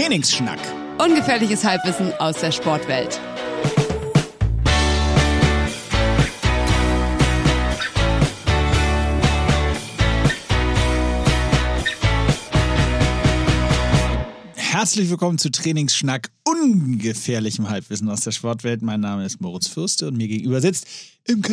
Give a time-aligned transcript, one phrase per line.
[0.00, 0.58] Trainingsschnack.
[0.98, 3.20] Ungefährliches Halbwissen aus der Sportwelt.
[14.80, 18.80] Herzlich willkommen zu Trainingsschnack, ungefährlichem Halbwissen aus der Sportwelt.
[18.80, 20.86] Mein Name ist Moritz Fürste und mir gegenüber sitzt
[21.24, 21.52] Imke.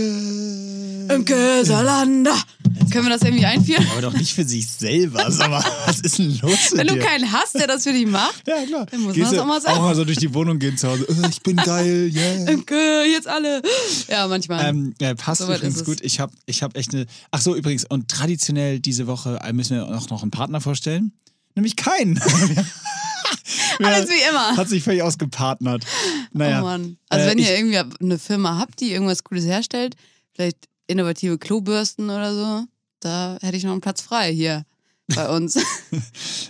[1.13, 2.41] Imke Salander.
[2.89, 3.85] Können wir das irgendwie einführen?
[3.91, 5.29] Aber doch nicht für sich selber.
[5.29, 8.07] Sag mal, was ist denn los mit Wenn du keinen hast, der das für dich
[8.07, 8.85] macht, ja, klar.
[8.85, 9.77] Dann muss Gehst man das du auch mal sagen.
[9.77, 11.05] Auch mal so durch die Wohnung gehen zu Hause.
[11.09, 12.49] Äh, ich bin geil, yeah.
[12.49, 13.61] Imke, jetzt alle.
[14.07, 14.69] Ja, manchmal.
[14.69, 15.97] Ähm, ja, passt Soweit übrigens gut.
[15.99, 17.05] Ich habe ich hab echt eine.
[17.31, 21.11] Ach so, übrigens, und traditionell diese Woche müssen wir auch noch einen Partner vorstellen.
[21.55, 22.21] Nämlich keinen.
[23.83, 24.57] Alles wie immer.
[24.57, 25.85] Hat sich völlig ausgepartnert.
[26.33, 26.61] Naja.
[26.61, 26.97] Oh Mann.
[27.09, 29.95] Also Äh, wenn ihr irgendwie eine Firma habt, die irgendwas Cooles herstellt,
[30.33, 32.65] vielleicht innovative Klobürsten oder so,
[32.99, 34.63] da hätte ich noch einen Platz frei hier
[35.13, 35.57] bei uns.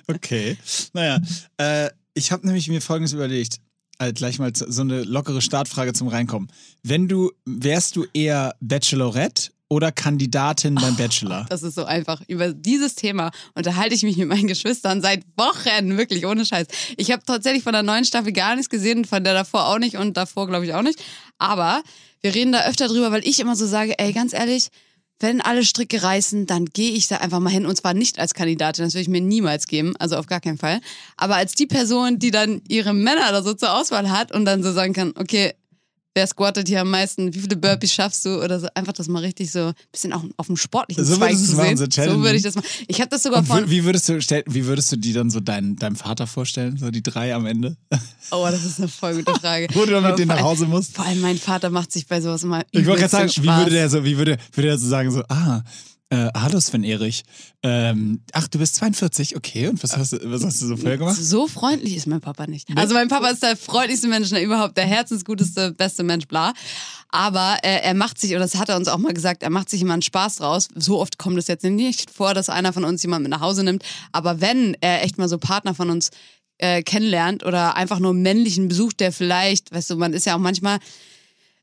[0.08, 0.58] Okay.
[0.94, 1.20] Naja.
[1.58, 3.58] Äh, ich habe nämlich mir Folgendes überlegt.
[3.98, 6.50] Also gleich mal so eine lockere Startfrage zum Reinkommen.
[6.84, 11.46] Wenn du, wärst du eher Bachelorette oder Kandidatin beim Bachelor?
[11.50, 12.22] Das ist so einfach.
[12.28, 16.68] Über dieses Thema unterhalte ich mich mit meinen Geschwistern seit Wochen, wirklich ohne Scheiß.
[16.98, 19.98] Ich habe tatsächlich von der neuen Staffel gar nichts gesehen, von der davor auch nicht
[19.98, 21.04] und davor glaube ich auch nicht.
[21.38, 21.84] Aber
[22.22, 24.70] wir reden da öfter drüber, weil ich immer so sage, ey, ganz ehrlich,
[25.20, 27.66] wenn alle Stricke reißen, dann gehe ich da einfach mal hin.
[27.66, 30.58] Und zwar nicht als Kandidatin, das würde ich mir niemals geben, also auf gar keinen
[30.58, 30.80] Fall.
[31.18, 34.64] Aber als die Person, die dann ihre Männer da so zur Auswahl hat und dann
[34.64, 35.54] so sagen kann, okay,
[36.18, 39.20] wer squattet hier am meisten, wie viele Burpees schaffst du oder so, einfach das mal
[39.20, 41.92] richtig so ein bisschen auch auf dem sportlichen So Zweig zu machen, sehen.
[41.92, 42.66] so So würde ich das machen.
[42.88, 45.40] Ich habe das sogar von, wie, würdest du, stell, wie würdest du die dann so
[45.40, 46.78] dein, deinem Vater vorstellen?
[46.78, 47.78] So die drei am Ende?
[48.32, 49.68] oh, das ist eine voll gute Frage.
[49.74, 50.96] Wo du dann mit denen nach Hause musst?
[50.96, 53.48] Vor allem mein Vater macht sich bei sowas immer Ich wollte gerade sagen, übelsten wie
[53.48, 53.60] Spaß.
[53.60, 55.62] würde der so, wie würde, würde er so sagen, so, ah,
[56.10, 57.24] äh, hallo Sven Erich.
[57.64, 59.68] Ähm, ach, du bist 42, okay.
[59.68, 61.18] Und was hast du, was hast du so vorher gemacht?
[61.20, 62.70] So freundlich ist mein Papa nicht.
[62.76, 66.54] Also mein Papa ist der freundlichste Mensch der überhaupt, der herzensguteste, beste Mensch, bla.
[67.10, 69.70] Aber äh, er macht sich, und das hat er uns auch mal gesagt, er macht
[69.70, 70.70] sich immer einen Spaß draus.
[70.76, 73.64] So oft kommt es jetzt nicht vor, dass einer von uns jemand mit nach Hause
[73.64, 73.84] nimmt.
[74.12, 76.12] Aber wenn er echt mal so Partner von uns
[76.58, 80.36] äh, kennenlernt oder einfach nur einen männlichen Besuch, der vielleicht, weißt du, man ist ja
[80.36, 80.80] auch manchmal,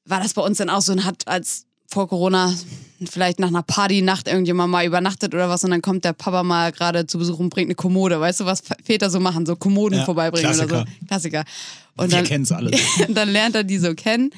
[0.04, 2.54] war das bei uns dann auch so und hat als vor Corona
[3.08, 6.72] vielleicht nach einer Partynacht irgendjemand mal übernachtet oder was und dann kommt der Papa mal
[6.72, 8.20] gerade zu Besuch und bringt eine Kommode.
[8.20, 9.46] Weißt du, was Väter so machen?
[9.46, 10.84] So Kommoden Ja, vorbeibringen oder Klassiker.
[11.00, 11.06] so.
[11.06, 11.44] Klassiker.
[11.96, 12.70] Und Wir dann, kennen's alle.
[13.08, 14.30] dann lernt er die so kennen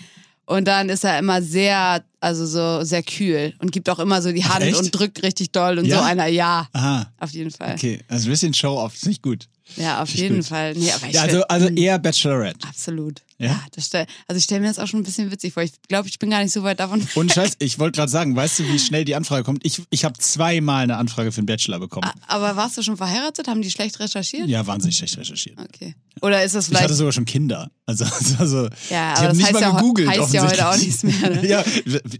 [0.47, 4.31] und dann ist er immer sehr, also so sehr kühl und gibt auch immer so
[4.33, 4.77] die Hand echt?
[4.78, 5.99] und drückt richtig doll und Ja?
[5.99, 7.75] so einer, ja, Aha, auf jeden Fall.
[7.75, 8.00] okay.
[8.09, 9.49] Also ein bisschen Show-off, ist nicht gut.
[9.77, 10.47] Ja, auf jeden gut.
[10.47, 10.75] Fall.
[10.75, 12.66] Nee, aber ich Ja, also, also eher Bachelorette.
[12.69, 13.22] Absolut.
[13.39, 13.47] Ja?
[13.49, 15.63] Ja, das stell, also ich stelle mir das auch schon ein bisschen witzig vor.
[15.63, 17.07] Ich glaube, ich bin gar nicht so weit davon.
[17.15, 19.65] Und Scheiß, ich wollte gerade sagen, weißt du, wie schnell die Anfrage kommt?
[19.65, 22.11] Ich, ich habe zweimal eine Anfrage für einen Bachelor bekommen.
[22.29, 23.49] Aber warst du schon verheiratet?
[23.49, 24.49] Haben die schlecht recherchiert?
[24.49, 25.59] Ja, wahnsinnig schlecht recherchiert.
[25.59, 25.95] Okay.
[26.23, 26.99] Oder ist das Ich hatte vielleicht.
[26.99, 27.71] sogar schon Kinder.
[27.85, 28.07] Also,
[28.39, 30.09] also Ja, aber das nicht heißt mal ja gegoogelt.
[30.09, 31.47] heißt ja heute auch nichts mehr, ne?
[31.47, 31.63] ja,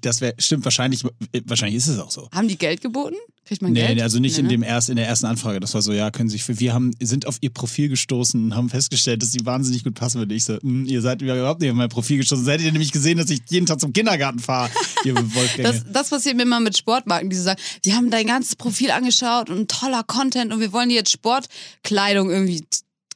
[0.03, 1.03] das wäre stimmt wahrscheinlich.
[1.47, 2.28] Wahrscheinlich ist es auch so.
[2.32, 3.16] Haben die Geld geboten?
[3.47, 3.97] Kriegt man Nee, Geld?
[3.97, 4.50] nee, also nicht Nee, in ne?
[4.50, 5.60] dem erst in der ersten Anfrage.
[5.60, 6.59] Das war so, ja, können Sie sich für.
[6.59, 10.19] Wir haben sind auf Ihr Profil gestoßen und haben festgestellt, dass Sie wahnsinnig gut passen
[10.19, 10.34] würde.
[10.34, 12.27] Ich so, hm, ihr seid überhaupt nicht auf mein Profil.
[12.27, 14.71] Sonst hättet ihr nämlich gesehen, dass ich jeden Tag zum Kindergarten fahre.
[15.05, 15.72] Ihr Wolfgänge.
[15.72, 18.91] Das, das passiert mir immer mit Sportmarken, die so sagen, die haben dein ganzes Profil
[18.91, 22.67] angeschaut und toller Content und wir wollen dir jetzt Sportkleidung irgendwie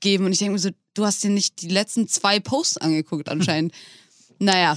[0.00, 0.24] geben.
[0.24, 3.72] Und ich denke mir so, du hast dir nicht die letzten zwei Posts angeguckt anscheinend.
[4.38, 4.76] naja.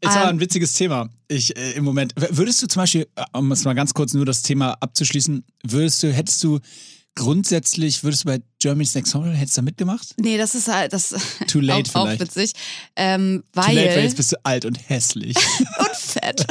[0.00, 1.08] Ist aber Ähm, ein witziges Thema.
[1.28, 2.14] Ich äh, im Moment.
[2.16, 6.02] Würdest du zum Beispiel, äh, um es mal ganz kurz nur das Thema abzuschließen, würdest
[6.02, 6.60] du, hättest du
[7.16, 10.14] grundsätzlich, würdest du bei Germany's Next Top Model, hättest du da mitgemacht?
[10.18, 11.14] Nee, das ist halt, das
[11.48, 12.20] Too late auch, auch vielleicht.
[12.20, 12.52] witzig.
[12.94, 15.36] Ähm, Too late, weil weil, jetzt bist du alt und hässlich.
[15.78, 16.46] und fett.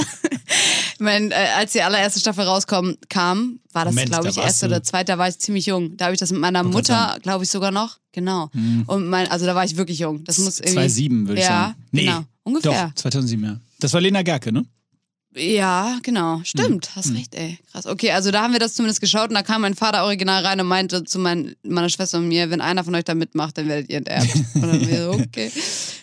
[0.93, 4.37] ich meine, äh, als die allererste Staffel rauskam, kam, war das, glaube da ich, warst
[4.37, 5.95] erste oder zweite, da war ich ziemlich jung.
[5.95, 7.99] Da habe ich das mit meiner grad Mutter, glaube ich, sogar noch.
[8.11, 8.49] Genau.
[8.53, 8.83] Hm.
[8.87, 10.23] Und mein, also da war ich wirklich jung.
[10.23, 10.73] Das muss irgendwie.
[10.73, 11.75] 2007 würde ich ja, sagen.
[11.91, 12.23] Nee, genau.
[12.43, 12.87] Ungefähr.
[12.87, 13.59] Doch, 2007, ja.
[13.79, 14.65] Das war Lena Gerke, ne?
[15.35, 16.41] Ja, genau.
[16.43, 16.95] Stimmt.
[16.95, 17.59] Hast recht, ey.
[17.71, 17.85] Krass.
[17.85, 20.61] Okay, also da haben wir das zumindest geschaut und da kam mein Vater original rein
[20.61, 23.67] und meinte zu mein, meiner Schwester und mir, wenn einer von euch da mitmacht, dann
[23.67, 24.33] werdet ihr enterbt.
[24.55, 25.51] Und dann wir so, okay.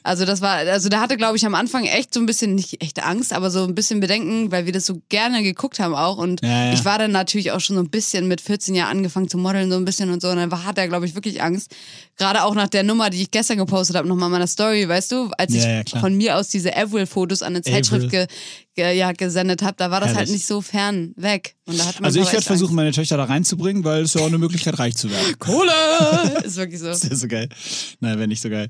[0.03, 2.83] Also das war, also da hatte, glaube ich, am Anfang echt so ein bisschen, nicht
[2.83, 6.19] echt Angst, aber so ein bisschen Bedenken, weil wir das so gerne geguckt haben auch.
[6.19, 6.73] Und Ja, ja.
[6.75, 9.71] ich war dann natürlich auch schon so ein bisschen mit 14 Jahren angefangen zu modeln,
[9.71, 10.29] so ein bisschen und so.
[10.29, 11.75] Und dann war, hat er, glaube ich, wirklich Angst.
[12.19, 15.13] Gerade auch nach der Nummer, die ich gestern gepostet habe, nochmal in meiner Story, weißt
[15.13, 18.27] du, als Ja, ich von mir aus diese Avril-Fotos an eine Zeitschrift ge,
[18.75, 20.33] ge, ja, gesendet habe, da war das halt Herrlich.
[20.35, 21.57] nicht so fern weg.
[21.67, 22.77] Und da hatte man Also ich werde versuchen, Angst.
[22.77, 25.35] meine Töchter da reinzubringen, weil es ja auch eine Möglichkeit, reich zu werden.
[25.39, 25.73] Kohle!
[26.45, 26.87] Ist wirklich so.
[26.87, 27.49] Das ist so geil.
[28.01, 28.69] Nein, wäre nicht so geil.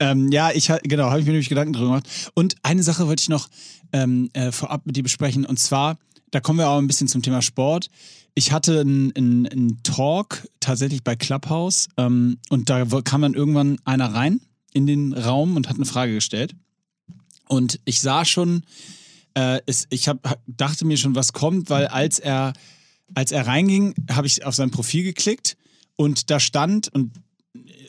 [0.00, 2.08] Ähm, ja, ich genau, habe ich mir nämlich Gedanken drüber gemacht.
[2.34, 3.48] Und eine Sache wollte ich noch
[3.92, 5.46] ähm, äh, vorab mit dir besprechen.
[5.46, 5.98] Und zwar,
[6.30, 7.88] da kommen wir auch ein bisschen zum Thema Sport.
[8.34, 14.12] Ich hatte einen, einen Talk tatsächlich bei Clubhouse ähm, und da kam dann irgendwann einer
[14.12, 14.40] rein
[14.72, 16.54] in den Raum und hat eine Frage gestellt.
[17.46, 18.64] Und ich sah schon,
[19.34, 22.52] äh, es, ich hab, dachte mir schon, was kommt, weil als er,
[23.14, 25.56] als er reinging, habe ich auf sein Profil geklickt
[25.96, 27.12] und da stand, und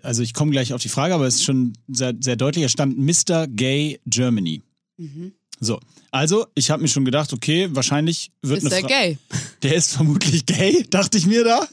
[0.01, 2.69] also ich komme gleich auf die Frage, aber es ist schon sehr, sehr deutlich, da
[2.69, 3.47] stand Mr.
[3.47, 4.61] Gay Germany.
[4.97, 5.33] Mhm.
[5.59, 5.79] So,
[6.15, 9.17] also ich habe mir schon gedacht, okay, wahrscheinlich wird ist eine der gay?
[9.63, 11.67] Der ist vermutlich gay, dachte ich mir da.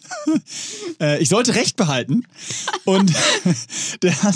[1.00, 2.24] äh, ich sollte Recht behalten.
[2.84, 3.12] Und
[4.02, 4.34] der hat,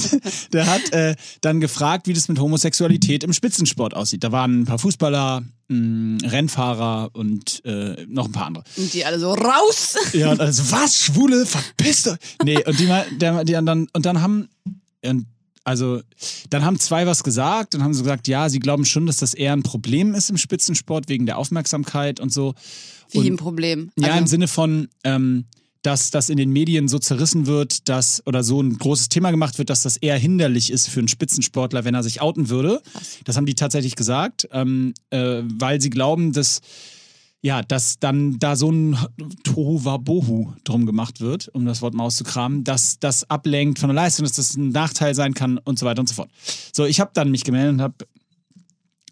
[0.53, 4.23] der hat äh, dann gefragt, wie das mit Homosexualität im Spitzensport aussieht.
[4.23, 8.65] Da waren ein paar Fußballer, mh, Rennfahrer und äh, noch ein paar andere.
[8.77, 9.97] Und die alle so raus.
[10.13, 12.15] Ja, und also was, Schwule, verpisst.
[12.45, 12.87] Nee, und die,
[13.19, 14.49] der, die dann, und dann haben,
[15.05, 15.27] und
[15.67, 16.01] also
[16.49, 19.35] dann haben zwei was gesagt und haben so gesagt, ja, sie glauben schon, dass das
[19.35, 22.55] eher ein Problem ist im Spitzensport wegen der Aufmerksamkeit und so.
[23.11, 23.91] Wie und, ein Problem?
[23.99, 25.47] Ja, Also- im Sinne von, ähm,
[25.83, 29.59] dass das in den Medien so zerrissen wird, dass oder so ein großes Thema gemacht
[29.59, 32.81] wird, dass das eher hinderlich ist für einen Spitzensportler, wenn er sich outen würde.
[33.25, 36.61] Das haben die tatsächlich gesagt, ähm, äh, weil sie glauben, dass
[37.47, 38.99] ja, dass dann da so ein
[39.45, 44.25] Tohuwabohu drum gemacht wird, um das Wort mal auszukramen, dass das ablenkt von der Leistung,
[44.25, 46.29] dass das ein Nachteil sein kann und so weiter und so fort.
[46.73, 47.95] So, ich habe dann mich gemeldet und habe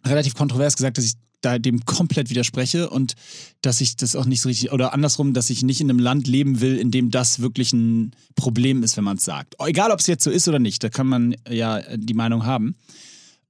[0.05, 3.15] relativ kontrovers gesagt, dass ich da dem komplett widerspreche und
[3.63, 6.27] dass ich das auch nicht so richtig, oder andersrum, dass ich nicht in einem Land
[6.27, 9.55] leben will, in dem das wirklich ein Problem ist, wenn man es sagt.
[9.65, 12.75] Egal, ob es jetzt so ist oder nicht, da kann man ja die Meinung haben.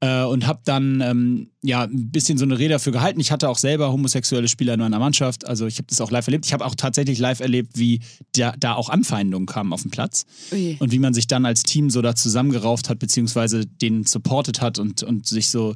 [0.04, 3.20] Äh, und habe dann ähm, ja ein bisschen so eine Rede dafür gehalten.
[3.20, 6.26] Ich hatte auch selber homosexuelle Spieler in meiner Mannschaft, also ich habe das auch live
[6.26, 6.44] erlebt.
[6.44, 8.00] Ich habe auch tatsächlich live erlebt, wie
[8.36, 10.76] da, da auch Anfeindungen kamen auf dem Platz Ui.
[10.78, 14.78] und wie man sich dann als Team so da zusammengerauft hat, beziehungsweise den supportet hat
[14.78, 15.74] und, und sich so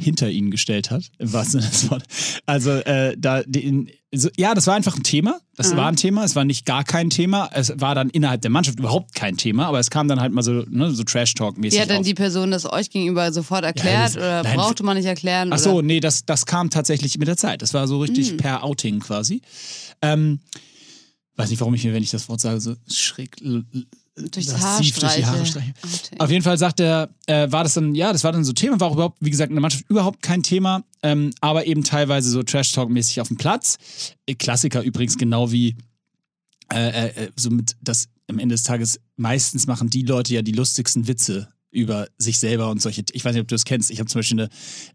[0.00, 2.06] hinter ihnen gestellt hat, im wahrsten Sinne des Wortes.
[2.46, 5.38] Also äh, da, die, so, ja, das war einfach ein Thema.
[5.56, 5.76] Das Mhm.
[5.76, 6.24] war ein Thema.
[6.24, 7.48] Es war nicht gar kein Thema.
[7.52, 10.42] Es war dann innerhalb der Mannschaft überhaupt kein Thema, aber es kam dann halt mal
[10.42, 11.78] so, ne, so Trash-Talk-mäßig.
[11.78, 14.96] Wie hat denn die Person das euch gegenüber sofort erklärt das- oder nein, brauchte man
[14.96, 15.52] nicht erklären?
[15.52, 17.62] Ach so, nee, das, das kam tatsächlich mit der Zeit.
[17.62, 18.02] Das war so Mhm.
[18.02, 19.42] richtig per Outing quasi.
[20.02, 20.40] Ähm,
[21.40, 24.98] weiß nicht, warum ich mir, wenn ich das Wort sage, so schräg Durch das lassiv
[24.98, 25.72] durch die Haare streiche.
[25.82, 26.20] Outing.
[26.20, 28.78] Auf jeden Fall sagt er, äh, war das dann, ja, das war dann so Thema,
[28.80, 32.30] war auch überhaupt, wie gesagt, in der Mannschaft überhaupt kein Thema, ähm, aber eben teilweise
[32.30, 33.78] so Trash-Talk-mäßig auf dem Platz.
[34.26, 35.76] Äh, Klassiker übrigens, genau wie
[36.72, 40.52] äh, äh, so mit das am Ende des Tages meistens machen die Leute ja die
[40.52, 43.04] lustigsten Witze über sich selber und solche.
[43.12, 43.90] Ich weiß nicht, ob du das kennst.
[43.90, 44.48] Ich habe zum Beispiel eine,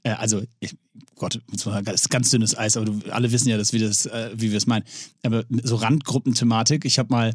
[0.04, 0.76] äh, also ich,
[1.16, 4.32] Gott, jetzt mal ganz, dünnes Eis, aber du, alle wissen ja, dass wir das, äh,
[4.36, 4.84] wie wir es meinen.
[5.24, 6.86] Aber so Randgruppenthematik.
[6.86, 7.34] Ich habe mal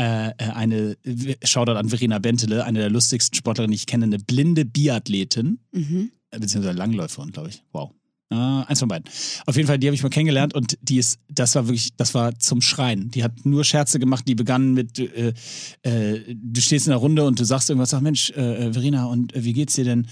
[0.00, 0.96] äh, äh, eine
[1.44, 6.10] Shoutout an Verena Bentele, eine der lustigsten Sportlerinnen, die ich kenne, eine blinde Biathletin, Mhm.
[6.30, 7.62] äh, beziehungsweise Langläuferin, glaube ich.
[7.72, 7.92] Wow.
[8.32, 9.04] Äh, eins von beiden.
[9.44, 12.14] Auf jeden Fall, die habe ich mal kennengelernt und die ist, das war wirklich, das
[12.14, 13.10] war zum Schreien.
[13.10, 15.34] Die hat nur Scherze gemacht, die begannen mit, äh,
[15.82, 19.04] äh, du stehst in der Runde und du sagst irgendwas, sag Mensch, äh, äh, Verena,
[19.06, 20.06] und äh, wie geht's dir denn?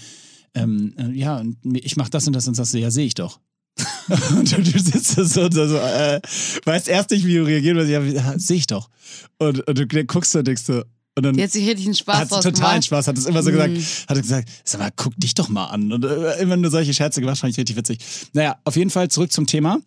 [0.53, 3.15] Ähm, äh, ja, und ich mach das und das und sagst du, ja, sehe ich
[3.15, 3.39] doch.
[4.37, 8.13] und du, du sitzt da so, so, so weißt erst nicht, wie du reagierst, weil
[8.13, 8.89] ja, sehe ich doch.
[9.39, 10.83] Und, und du guckst und denkst so,
[11.15, 12.85] und dann Die hat sich richtig einen Spaß hat totalen gemacht.
[12.85, 13.81] Spaß, hat es immer so gesagt, Mhm.
[14.07, 15.91] hat er gesagt, sag mal, guck dich doch mal an.
[15.91, 17.99] Und äh, immer nur solche Scherze gemacht, fand ich richtig witzig.
[18.33, 19.79] Naja, auf jeden Fall zurück zum Thema.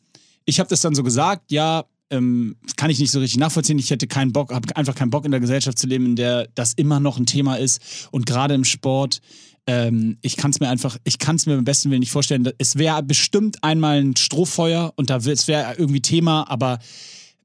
[0.44, 3.79] Ich habe das dann so gesagt, ja, ähm, kann ich nicht so richtig nachvollziehen.
[3.79, 6.49] Ich hätte keinen Bock, habe einfach keinen Bock in der Gesellschaft zu leben, in der
[6.54, 7.81] das immer noch ein Thema ist.
[8.11, 9.21] Und gerade im Sport,
[9.66, 12.47] ähm, ich kann es mir einfach, ich kann es mir am besten Willen nicht vorstellen.
[12.59, 16.78] Es wäre bestimmt einmal ein Strohfeuer und da es wäre irgendwie Thema, aber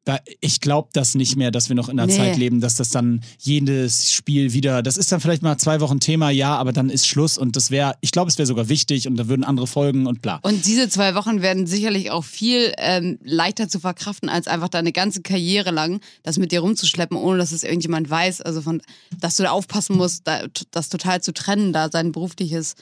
[0.06, 2.18] da, ich glaube das nicht mehr, dass wir noch in einer Nee.
[2.18, 6.00] Zeit leben, dass das dann jedes Spiel wieder, das ist dann vielleicht mal zwei Wochen
[6.00, 9.08] Thema, ja, aber dann ist Schluss und das wäre, ich glaube, es wäre sogar wichtig
[9.08, 10.40] und da würden andere folgen und bla.
[10.42, 14.92] Und diese zwei Wochen werden sicherlich auch viel ähm, leichter zu verkraften, als einfach deine
[14.92, 18.42] ganze Karriere lang das mit dir rumzuschleppen, ohne dass es irgendjemand weiß.
[18.42, 18.82] Also von,
[19.20, 20.42] dass du da aufpassen musst, da,
[20.72, 22.76] das total zu trennen, da sein berufliches,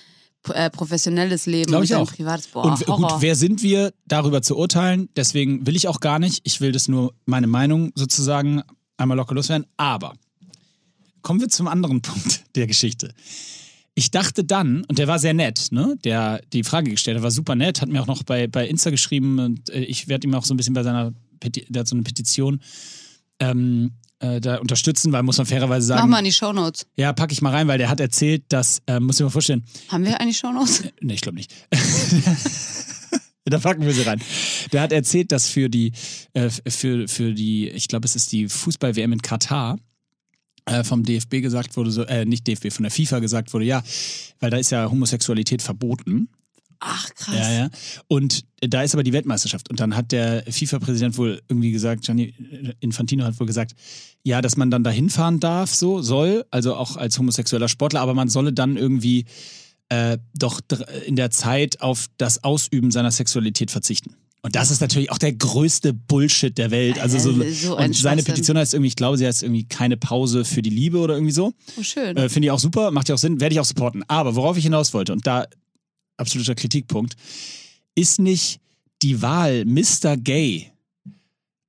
[0.49, 2.11] äh, professionelles Leben Glaube und dein auch.
[2.11, 3.09] privates Boah, und Horror.
[3.09, 5.09] gut, wer sind wir, darüber zu urteilen?
[5.15, 6.41] Deswegen will ich auch gar nicht.
[6.43, 8.63] Ich will das nur meine Meinung sozusagen
[8.97, 9.67] einmal locker loswerden.
[9.77, 10.13] Aber
[11.21, 13.13] kommen wir zum anderen Punkt der Geschichte.
[13.93, 15.95] Ich dachte dann, und der war sehr nett, ne?
[16.03, 18.91] Der die Frage gestellt hat, war super nett, hat mir auch noch bei, bei Insta
[18.91, 21.87] geschrieben und äh, ich werde ihm auch so ein bisschen bei seiner Peti der hat
[21.87, 22.61] so eine Petition
[23.39, 26.87] ähm, äh, da unterstützen, weil muss man fairerweise Mach sagen, mal in die Shownotes.
[26.95, 29.63] ja, packe ich mal rein, weil der hat erzählt, dass, äh, muss ich mal vorstellen,
[29.89, 30.83] Haben wir eigentlich Shownotes?
[31.01, 31.53] Nee, ich glaube nicht.
[33.45, 34.21] da packen wir sie rein.
[34.71, 35.91] Der hat erzählt, dass für die,
[36.33, 39.77] äh, für, für die, ich glaube, es ist die Fußball-WM in Katar,
[40.65, 43.81] äh, vom DFB gesagt wurde, so, äh, nicht DFB, von der FIFA gesagt wurde, ja,
[44.39, 46.29] weil da ist ja Homosexualität verboten.
[46.79, 47.35] Ach, krass.
[47.35, 47.69] Ja, ja.
[48.07, 49.69] Und da ist aber die Weltmeisterschaft.
[49.69, 52.33] Und dann hat der FIFA-Präsident wohl irgendwie gesagt, Gianni
[52.79, 53.73] Infantino hat wohl gesagt,
[54.23, 58.13] ja, dass man dann da hinfahren darf, so soll, also auch als homosexueller Sportler, aber
[58.13, 59.25] man solle dann irgendwie
[59.89, 60.61] äh, doch
[61.05, 64.15] in der Zeit auf das Ausüben seiner Sexualität verzichten.
[64.43, 66.99] Und das ist natürlich auch der größte Bullshit der Welt.
[66.99, 70.45] Also so, so und seine Petition heißt irgendwie, ich glaube, sie heißt irgendwie keine Pause
[70.45, 71.53] für die Liebe oder irgendwie so.
[71.77, 72.15] Oh, schön.
[72.15, 74.03] Äh, Finde ich auch super, macht ja auch Sinn, werde ich auch supporten.
[74.07, 75.47] Aber worauf ich hinaus wollte, und da
[76.17, 77.15] absoluter Kritikpunkt,
[77.95, 78.59] ist nicht
[79.01, 80.17] die Wahl Mr.
[80.17, 80.71] Gay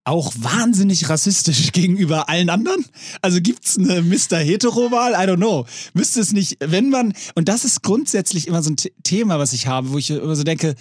[0.09, 2.85] auch wahnsinnig rassistisch gegenüber allen anderen?
[3.21, 4.38] Also gibt es eine Mr.
[4.38, 5.12] Hetero-Wahl?
[5.12, 5.67] I don't know.
[5.93, 9.67] Müsste es nicht, wenn man, und das ist grundsätzlich immer so ein Thema, was ich
[9.67, 10.75] habe, wo ich immer so denke,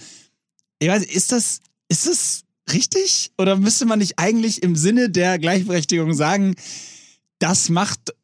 [0.78, 3.32] ich weiß, ist das, ist das richtig?
[3.38, 6.54] Oder müsste man nicht eigentlich im Sinne der Gleichberechtigung sagen,
[7.38, 8.14] das macht,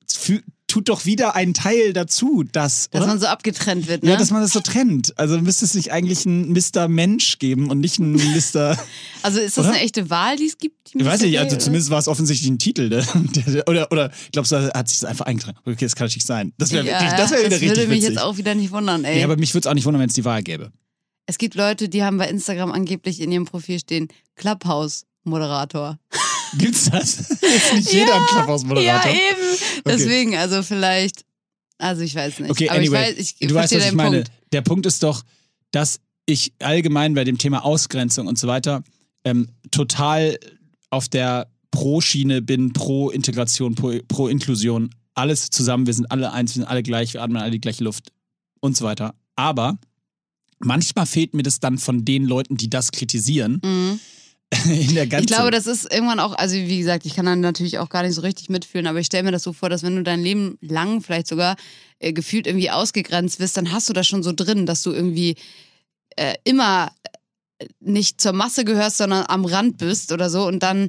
[0.75, 2.90] tut doch wieder einen Teil dazu, dass.
[2.90, 3.07] Dass oder?
[3.07, 4.11] man so abgetrennt wird, ne?
[4.11, 5.16] Ja, dass man das so trennt.
[5.16, 6.88] Also müsste es nicht eigentlich einen Mr.
[6.88, 8.76] Mensch geben und nicht einen Mr.
[9.23, 9.75] also ist das oder?
[9.75, 10.93] eine echte Wahl, die es gibt?
[10.93, 12.88] Die ich weiß nicht, also zumindest war es offensichtlich ein Titel.
[12.88, 13.07] Der,
[13.47, 15.59] der, oder, oder glaubst du, hat sich das einfach eingetragen?
[15.64, 16.52] Okay, das kann natürlich sein.
[16.59, 17.69] Das wäre ja, wirklich, das wäre wieder richtig.
[17.69, 19.21] Das würde mich jetzt auch wieder nicht wundern, ey.
[19.21, 20.73] Ja, aber mich würde es auch nicht wundern, wenn es die Wahl gäbe.
[21.26, 26.00] Es gibt Leute, die haben bei Instagram angeblich in ihrem Profil stehen, Clubhouse-Moderator.
[26.58, 27.20] Gibt's das?
[27.20, 29.11] Ist nicht jeder ja, ein Clubhouse-Moderator?
[29.11, 29.52] Ja, eben.
[29.52, 29.82] Okay.
[29.87, 31.25] Deswegen, also vielleicht,
[31.78, 32.50] also ich weiß nicht.
[32.50, 33.96] Okay, Aber anyway, ich weiß, ich du weißt, was ich Punkt.
[33.96, 34.25] meine.
[34.52, 35.23] Der Punkt ist doch,
[35.70, 38.82] dass ich allgemein bei dem Thema Ausgrenzung und so weiter
[39.25, 40.38] ähm, total
[40.90, 44.90] auf der Pro-Schiene bin, pro Integration, pro, pro Inklusion.
[45.14, 47.84] Alles zusammen, wir sind alle eins, wir sind alle gleich, wir atmen alle die gleiche
[47.84, 48.12] Luft
[48.61, 49.14] und so weiter.
[49.37, 49.78] Aber
[50.58, 53.61] manchmal fehlt mir das dann von den Leuten, die das kritisieren.
[53.64, 54.00] Mhm.
[54.64, 57.40] In der ganzen ich glaube, das ist irgendwann auch, also wie gesagt, ich kann dann
[57.40, 59.82] natürlich auch gar nicht so richtig mitfühlen, aber ich stelle mir das so vor, dass
[59.82, 61.56] wenn du dein Leben lang vielleicht sogar
[61.99, 65.37] äh, gefühlt irgendwie ausgegrenzt wirst, dann hast du das schon so drin, dass du irgendwie
[66.16, 66.92] äh, immer
[67.58, 70.88] äh, nicht zur Masse gehörst, sondern am Rand bist oder so und dann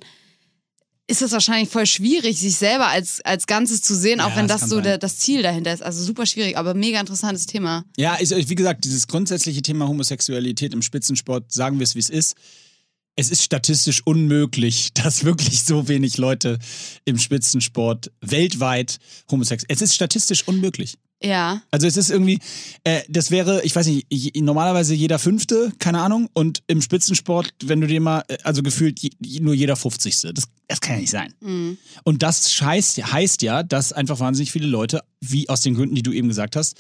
[1.08, 4.48] ist es wahrscheinlich voll schwierig, sich selber als, als Ganzes zu sehen, auch Ja, wenn
[4.48, 5.84] das das so der, das Ziel dahinter ist.
[5.84, 7.86] Also super schwierig, aber mega interessantes Thema.
[7.98, 12.10] Ja, ist, wie gesagt, dieses grundsätzliche Thema Homosexualität im Spitzensport, sagen wir es wie es
[12.10, 12.36] ist.
[13.16, 16.60] Es ist statistisch unmöglich, dass wirklich so wenig Leute
[17.06, 19.74] im Spitzensport weltweit homosexuell.
[19.74, 20.98] Es ist statistisch unmöglich.
[21.24, 21.62] Ja.
[21.72, 22.40] Also es ist irgendwie,
[22.84, 27.82] äh, das wäre, ich weiß nicht, normalerweise jeder Fünfte, keine Ahnung, und im Spitzensport, wenn
[27.82, 30.22] du dir mal, äh, also gefühlt je, nur jeder 50.
[30.34, 31.34] Das, das kann ja nicht sein.
[31.40, 31.78] Mhm.
[32.04, 36.04] Und das heißt, heißt ja, dass einfach wahnsinnig viele Leute, wie aus den Gründen, die
[36.04, 36.76] du eben gesagt hast,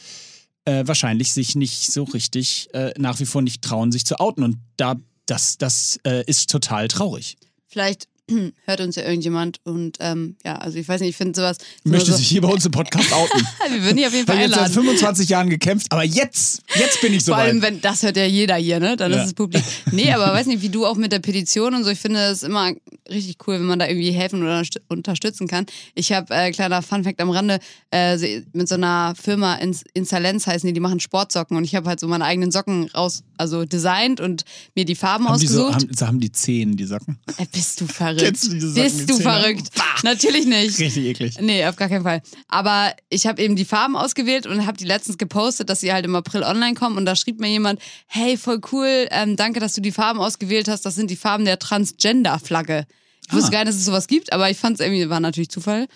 [0.66, 4.44] äh, wahrscheinlich sich nicht so richtig äh, nach wie vor nicht trauen, sich zu outen.
[4.44, 4.96] Und da,
[5.26, 7.38] das, das äh, ist total traurig.
[7.68, 8.08] Vielleicht
[8.66, 11.58] hört uns ja irgendjemand und ähm, ja, also ich weiß nicht, ich finde sowas.
[11.84, 13.42] Möchte so, sich hier bei uns im Podcast outen.
[13.72, 14.84] Wir würden dich auf jeden Fall Weil jetzt seit einladen.
[14.86, 18.26] 25 Jahren gekämpft, aber jetzt, jetzt bin ich so Vor allem, wenn das hört ja
[18.26, 18.96] jeder hier, ne?
[18.98, 19.22] Dann Ja.
[19.22, 19.64] ist es publik.
[19.92, 21.90] Nee, aber weiß nicht, wie du auch mit der Petition und so.
[21.92, 22.72] Ich finde es immer
[23.10, 25.66] richtig cool, wenn man da irgendwie helfen oder unterst- unterstützen kann.
[25.94, 27.60] Ich habe, äh, kleiner Funfact am Rande,
[27.92, 31.88] äh, mit so einer Firma in Insalenz heißen die, die machen Sportsocken und ich habe
[31.90, 34.44] halt so meine eigenen Socken raus, also designt und
[34.76, 35.84] mir die Farben Haben die, so, ausgesucht.
[35.90, 37.20] haben, so haben die Zehen, die Socken?
[37.38, 38.15] äh, bist du verrückt?
[38.18, 39.68] Kennst du diese Socken, bist du verrückt?
[40.04, 40.78] Natürlich nicht.
[40.80, 41.36] Richtig eklig.
[41.40, 42.22] Nee, auf gar keinen Fall.
[42.48, 46.06] Aber ich habe eben die Farben ausgewählt und habe die letztens gepostet, dass sie halt
[46.06, 46.98] im April online kommen.
[46.98, 50.68] Und da schrieb mir jemand, hey, voll cool, ähm, danke, dass du die Farben ausgewählt
[50.68, 50.86] hast.
[50.86, 52.86] Das sind die Farben der Transgender-Flagge.
[53.28, 53.52] Ich wusste Ah.
[53.52, 55.88] gar nicht, dass es sowas gibt, aber ich fand es irgendwie, war natürlich Zufall.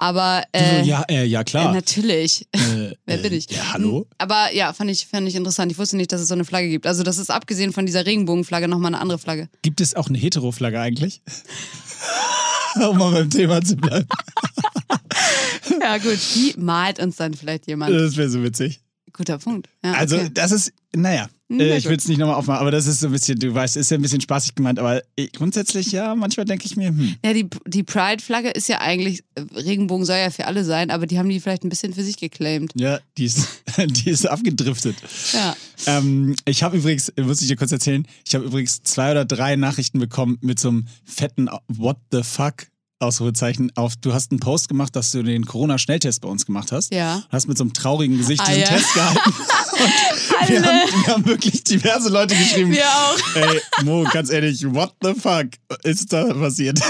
[0.00, 1.72] Aber äh, ja, äh, ja, äh, klar.
[1.74, 2.46] natürlich.
[2.52, 3.50] Äh, Wer äh, bin ich?
[3.50, 4.06] Ja, hallo?
[4.16, 5.72] Aber ja, fand ich, fand ich interessant.
[5.72, 6.86] Ich wusste nicht, dass es so eine Flagge gibt.
[6.86, 9.48] Also das ist abgesehen von dieser Regenbogenflagge nochmal eine andere Flagge.
[9.62, 11.20] Gibt es auch eine Hetero-Flagge eigentlich?
[12.76, 14.06] um mal beim Thema zu bleiben.
[15.80, 17.94] Ja gut, die malt uns dann vielleicht jemand.
[17.94, 18.80] Das wäre so witzig.
[19.18, 19.68] Guter Punkt.
[19.84, 20.30] Ja, Also, okay.
[20.32, 23.06] das ist, naja, Hm, äh, ich will es nicht nochmal aufmachen, aber das ist so
[23.06, 26.44] ein bisschen, du weißt, ist ja ein bisschen spaßig gemeint, aber ich, grundsätzlich, ja, manchmal
[26.44, 30.28] denke ich mir, hm, Ja, die, die Pride-Flagge ist ja eigentlich, äh, Regenbogen soll ja
[30.30, 32.72] für alle sein, aber die haben die vielleicht ein bisschen für sich geclaimed.
[32.74, 33.48] ja, die ist,
[33.78, 34.96] die ist abgedriftet.
[35.32, 35.56] Ja.
[35.86, 39.56] Ähm, ich habe übrigens, muss ich dir kurz erzählen, ich habe übrigens zwei oder drei
[39.56, 42.66] Nachrichten bekommen mit so einem fetten What the fuck
[43.00, 43.94] Ausrufezeichen auf.
[43.96, 46.92] Du hast einen Post gemacht, dass du den Corona-Schnelltest bei uns gemacht hast.
[46.92, 47.22] Ja.
[47.30, 48.66] Hast mit so einem traurigen Gesicht Ah, diesen ja.
[48.68, 49.34] Test gehalten.
[50.46, 52.70] Wir, haben, wir haben wirklich diverse Leute geschrieben.
[52.70, 53.18] Wir auch.
[53.36, 55.46] Ey, Mo, ganz ehrlich, what the fuck
[55.84, 56.80] ist da passiert?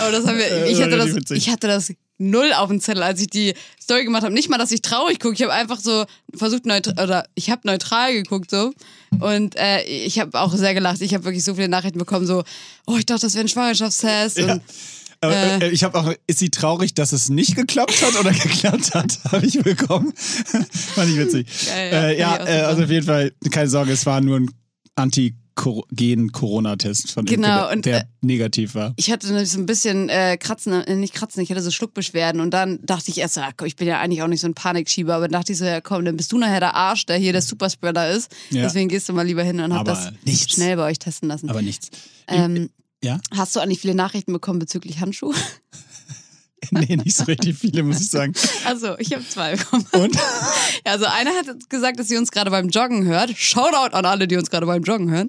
[0.00, 3.02] Aber das haben wir, Äh, ich, hatte das, ich hatte das null auf dem Zettel,
[3.02, 4.32] als ich die Story gemacht habe.
[4.32, 5.34] Nicht mal, dass ich traurig gucke.
[5.34, 8.72] Ich habe einfach so versucht, neutral, oder ich habe neutral geguckt so.
[9.20, 11.00] Und äh, ich habe auch sehr gelacht.
[11.00, 12.44] Ich habe wirklich so viele Nachrichten bekommen, so,
[12.86, 14.38] oh, ich dachte, das wäre ein Schwangerschaftstest.
[14.38, 14.54] Ja.
[14.54, 14.62] Und
[15.22, 18.94] Äh, äh, ich habe auch, ist sie traurig, dass es nicht geklappt hat oder geklappt
[18.94, 19.18] hat?
[19.32, 20.12] Habe ich bekommen.
[20.16, 21.46] Fand ich witzig.
[21.66, 24.20] Geil, äh, ja, ja, ich auch äh, also auf jeden Fall, keine Sorge, es war
[24.20, 24.50] nur ein
[24.96, 28.92] Anti-Gen-Corona-Test von Genau, Imke, und, der äh, negativ war.
[28.96, 32.50] Ich hatte so ein bisschen äh, Kratzen, äh, nicht Kratzen, ich hatte so Schluckbeschwerden und
[32.52, 35.28] dann dachte ich erst, komm, ich bin ja eigentlich auch nicht so ein Panikschieber, aber
[35.28, 37.42] dann dachte ich so, ja komm, dann bist du nachher der Arsch, der hier der
[37.42, 38.30] Superspreader ist.
[38.50, 38.62] Ja.
[38.62, 40.54] Deswegen gehst du mal lieber hin und hab Aber das nichts.
[40.54, 41.48] schnell bei euch testen lassen.
[41.48, 41.90] Aber nichts.
[42.28, 42.70] ähm,
[43.02, 43.20] Ja?
[43.34, 45.34] hast du eigentlich viele Nachrichten bekommen bezüglich Handschuhe?
[46.70, 48.34] Nee, nicht so richtig viele, muss ich sagen.
[48.64, 49.86] Also, ich habe zwei bekommen.
[49.92, 50.16] Und?
[50.86, 53.36] Ja, also einer hat gesagt, dass sie uns gerade beim Joggen hört.
[53.36, 55.28] Shoutout an alle, die uns gerade beim Joggen hören.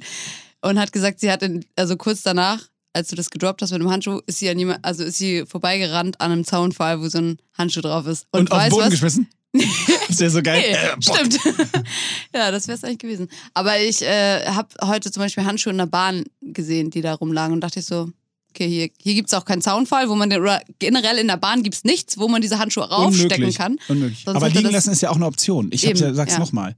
[0.62, 3.82] Und hat gesagt, sie hat in, also kurz danach, als du das gedroppt hast mit
[3.82, 7.18] dem Handschuh, ist sie an jemand, also ist sie vorbeigerannt an einem Zaunpfahl, wo so
[7.18, 8.26] ein Handschuh drauf ist.
[8.32, 8.92] Und, auf den Boden was?
[8.92, 9.28] geschmissen?
[10.08, 10.62] Das wäre so geil.
[10.62, 11.40] Nee, Äh, stimmt.
[12.36, 13.30] ja, das wäre es eigentlich gewesen.
[13.54, 17.54] Aber ich äh, habe heute zum Beispiel Handschuhe in der Bahn gesehen, die da rumlagen
[17.54, 18.10] und dachte ich so,
[18.50, 21.38] okay, hier, hier gibt es auch keinen Zaunfall, wo man den, oder generell in der
[21.38, 23.58] Bahn gibt es nichts, wo man diese Handschuhe raufstecken Unmöglich.
[23.58, 23.80] kann.
[23.88, 24.24] Unmöglich.
[24.26, 25.70] Sonst aber liegen lassen ist ja auch eine Option.
[25.72, 26.40] Ich Eben, ja, sag's ja.
[26.40, 26.76] nochmal.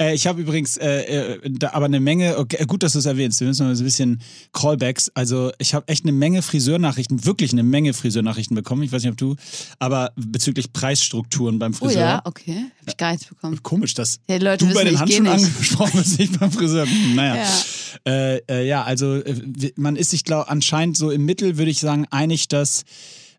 [0.00, 3.06] Äh, ich habe übrigens, äh, äh, da, aber eine Menge, okay, gut, dass du es
[3.06, 4.20] erwähnst, wir müssen mal so ein bisschen
[4.52, 5.10] Callbacks.
[5.14, 8.82] Also ich habe echt eine Menge Friseurnachrichten, wirklich eine Menge Friseurnachrichten bekommen.
[8.82, 9.36] Ich weiß nicht, ob du,
[9.78, 12.00] aber bezüglich Preisstrukturen beim Oh Friseur.
[12.00, 12.66] ja, okay.
[12.80, 13.62] Hab ich gar nichts bekommen.
[13.62, 16.86] Komisch, dass Ja, Leute du bei den Handschuhen angesprochen bist, nicht beim Friseur.
[16.86, 17.36] Hm, naja.
[17.36, 18.12] Ja.
[18.12, 21.78] Äh, äh, ja, also äh, man ist sich, glaube anscheinend so im Mittel, würde ich
[21.80, 22.84] sagen, einig, dass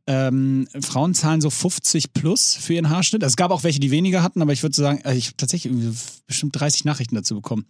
[0.07, 3.24] ähm, Frauen zahlen so 50 plus für ihren Haarschnitt.
[3.24, 5.38] Also es gab auch welche, die weniger hatten, aber ich würde sagen, äh, ich habe
[5.38, 5.74] tatsächlich
[6.27, 7.65] bestimmt 30 Nachrichten dazu bekommen.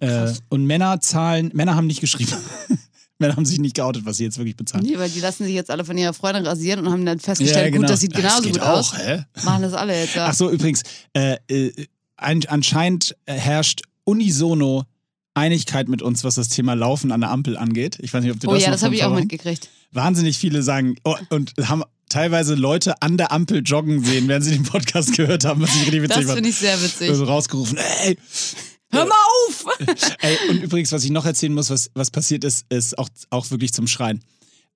[0.00, 2.32] Äh, und Männer zahlen, Männer haben nicht geschrieben.
[3.18, 4.84] Männer haben sich nicht geoutet, was sie jetzt wirklich bezahlen.
[4.84, 7.74] Nee, weil die lassen sich jetzt alle von ihrer Freundin rasieren und haben dann festgestellt,
[7.74, 8.28] gut, das sieht genau.
[8.28, 8.98] Ja, genauso geht gut auch, aus.
[8.98, 9.24] Hä?
[9.44, 10.26] Machen das alle jetzt, ja.
[10.26, 10.82] Ach so, übrigens,
[11.14, 14.84] äh, äh, ein, anscheinend herrscht unisono
[15.36, 17.98] Einigkeit mit uns, was das Thema Laufen an der Ampel angeht.
[18.00, 19.68] Ich weiß nicht, ob du oh das ja, noch das habe ich auch mitgekriegt.
[19.92, 24.52] Wahnsinnig viele sagen oh, und haben teilweise Leute an der Ampel joggen sehen, während sie
[24.52, 27.08] den Podcast gehört haben, was ich richtig witzig Das finde ich sehr witzig.
[27.08, 28.16] Also rausgerufen, ey,
[28.92, 29.64] Hör mal auf!
[30.20, 30.36] ey.
[30.48, 33.72] Und übrigens, was ich noch erzählen muss, was, was passiert ist, ist auch, auch wirklich
[33.72, 34.22] zum Schreien.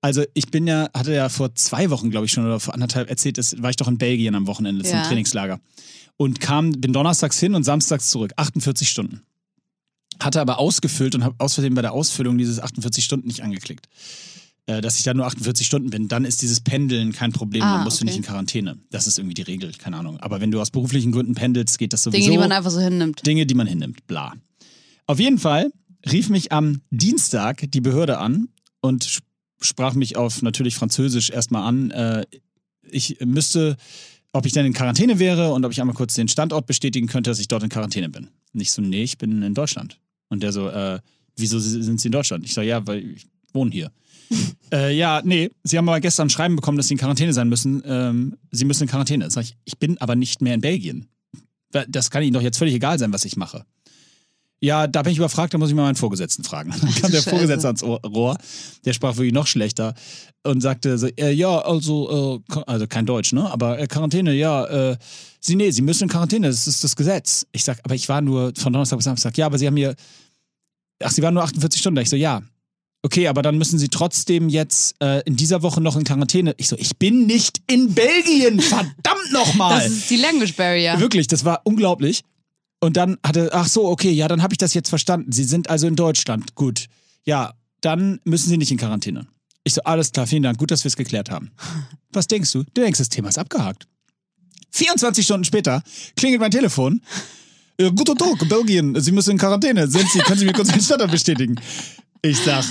[0.01, 3.09] Also ich bin ja, hatte ja vor zwei Wochen, glaube ich schon, oder vor anderthalb
[3.09, 5.07] erzählt, das war ich doch in Belgien am Wochenende zum Ja.
[5.07, 5.59] Trainingslager.
[6.17, 8.33] Und kam, bin donnerstags hin und samstags zurück.
[8.35, 9.21] 48 Stunden.
[10.21, 13.87] Hatte aber ausgefüllt und habe aus Versehen bei der Ausfüllung dieses 48 Stunden nicht angeklickt.
[14.67, 17.75] Äh, dass ich da nur 48 Stunden bin, dann ist dieses Pendeln kein Problem, Ah,
[17.77, 18.11] dann musst du okay.
[18.11, 18.77] nicht in Quarantäne.
[18.91, 20.19] Das ist irgendwie die Regel, keine Ahnung.
[20.19, 22.19] Aber wenn du aus beruflichen Gründen pendelst, geht das sowieso.
[22.21, 23.25] Dinge, die man einfach so hinnimmt.
[23.25, 24.33] Dinge, die man hinnimmt, bla.
[25.07, 25.71] Auf jeden Fall
[26.11, 28.49] rief mich am Dienstag die Behörde an
[28.81, 29.25] und sp-
[29.59, 31.89] sprach mich auf natürlich Französisch erstmal an.
[31.91, 32.25] Äh,
[32.89, 33.77] ich müsste,
[34.31, 37.31] ob ich denn in Quarantäne wäre und ob ich einmal kurz den Standort bestätigen könnte,
[37.31, 38.29] dass ich dort in Quarantäne bin.
[38.53, 39.97] Nicht so, nee, ich bin in Deutschland.
[40.31, 40.99] Und der so, äh,
[41.35, 42.45] wieso sind Sie in Deutschland?
[42.45, 43.91] Ich so, ja, weil ich wohne hier.
[44.73, 47.49] äh, ja, nee, Sie haben aber gestern ein Schreiben bekommen, dass Sie in Quarantäne sein
[47.49, 47.83] müssen.
[47.85, 49.29] Ähm, Sie müssen in Quarantäne.
[49.29, 51.07] Sag ich, ich bin aber nicht mehr in Belgien.
[51.89, 53.65] Das kann Ihnen doch jetzt völlig egal sein, was ich mache.
[54.63, 56.69] Ja, da bin ich überfragt, da muss ich mal meinen Vorgesetzten fragen.
[56.81, 57.29] Dann kam der Scheiße.
[57.31, 58.37] Vorgesetzte ans Ohr- Rohr,
[58.85, 59.95] der sprach wirklich noch schlechter
[60.43, 63.51] und sagte so, äh, ja, also, äh, also kein Deutsch, ne?
[63.51, 64.97] Aber äh, Quarantäne, ja, äh,
[65.39, 67.47] Sie, nee, Sie müssen in Quarantäne, das ist das Gesetz.
[67.51, 69.95] Ich sag, aber ich war nur von Donnerstag bis Samstag, ja, aber Sie haben hier,
[71.03, 72.01] ach, Sie waren nur 48 Stunden da.
[72.01, 72.41] Ich so, ja.
[73.03, 76.53] Okay, aber dann müssen Sie trotzdem jetzt äh, in dieser Woche noch in Quarantäne.
[76.57, 79.81] Ich so, ich bin nicht in Belgien, verdammt nochmal.
[79.81, 80.99] Das ist die Language Barrier.
[80.99, 82.21] Wirklich, das war unglaublich.
[82.79, 85.31] Und dann hatte, ach so, okay, ja, dann habe ich das jetzt verstanden.
[85.31, 86.55] Sie sind also in Deutschland.
[86.55, 86.87] Gut.
[87.25, 89.27] Ja, dann müssen Sie nicht in Quarantäne.
[89.63, 91.51] Ich so, alles klar, vielen Dank, gut, dass wir es geklärt haben.
[92.11, 92.63] Was denkst du?
[92.63, 93.87] Du denkst, das Thema ist abgehakt.
[94.71, 95.83] 24 Stunden später
[96.15, 97.01] klingelt mein Telefon.
[97.81, 99.87] Äh, guter Tag, Belgien, Sie müssen in Quarantäne.
[99.87, 101.55] Sind Sie, können Sie mir kurz den Standort bestätigen?
[102.21, 102.63] Ich sag,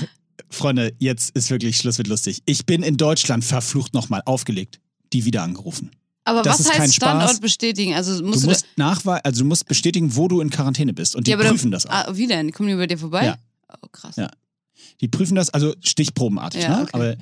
[0.48, 2.42] Freunde, jetzt ist wirklich Schluss mit lustig.
[2.46, 4.80] Ich bin in Deutschland verflucht nochmal aufgelegt.
[5.12, 5.90] Die wieder angerufen.
[6.24, 7.10] Aber das was heißt Spaß.
[7.10, 7.94] Standort bestätigen?
[7.94, 11.16] Also musst Du du, musst nachweisen, also du musst bestätigen, wo du in Quarantäne bist.
[11.16, 11.90] Und die ja, prüfen dann, das auch.
[11.90, 12.52] Ah, wie denn?
[12.52, 13.26] Kommen die bei dir vorbei?
[13.26, 13.38] Ja.
[13.82, 14.14] Oh, krass.
[14.14, 14.30] Ja.
[15.00, 16.82] Die prüfen das, also stichprobenartig, Ja, ne?
[16.82, 16.90] okay.
[16.92, 17.16] Aber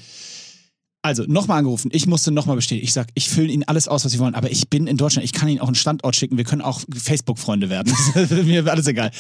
[1.03, 1.91] also nochmal angerufen.
[1.93, 2.85] Ich musste nochmal bestätigen.
[2.85, 5.25] Ich sag, ich fülle Ihnen alles aus, was Sie wollen, aber ich bin in Deutschland.
[5.25, 6.37] Ich kann Ihnen auch einen Standort schicken.
[6.37, 7.93] Wir können auch Facebook-Freunde werden.
[8.45, 9.11] Mir alles egal.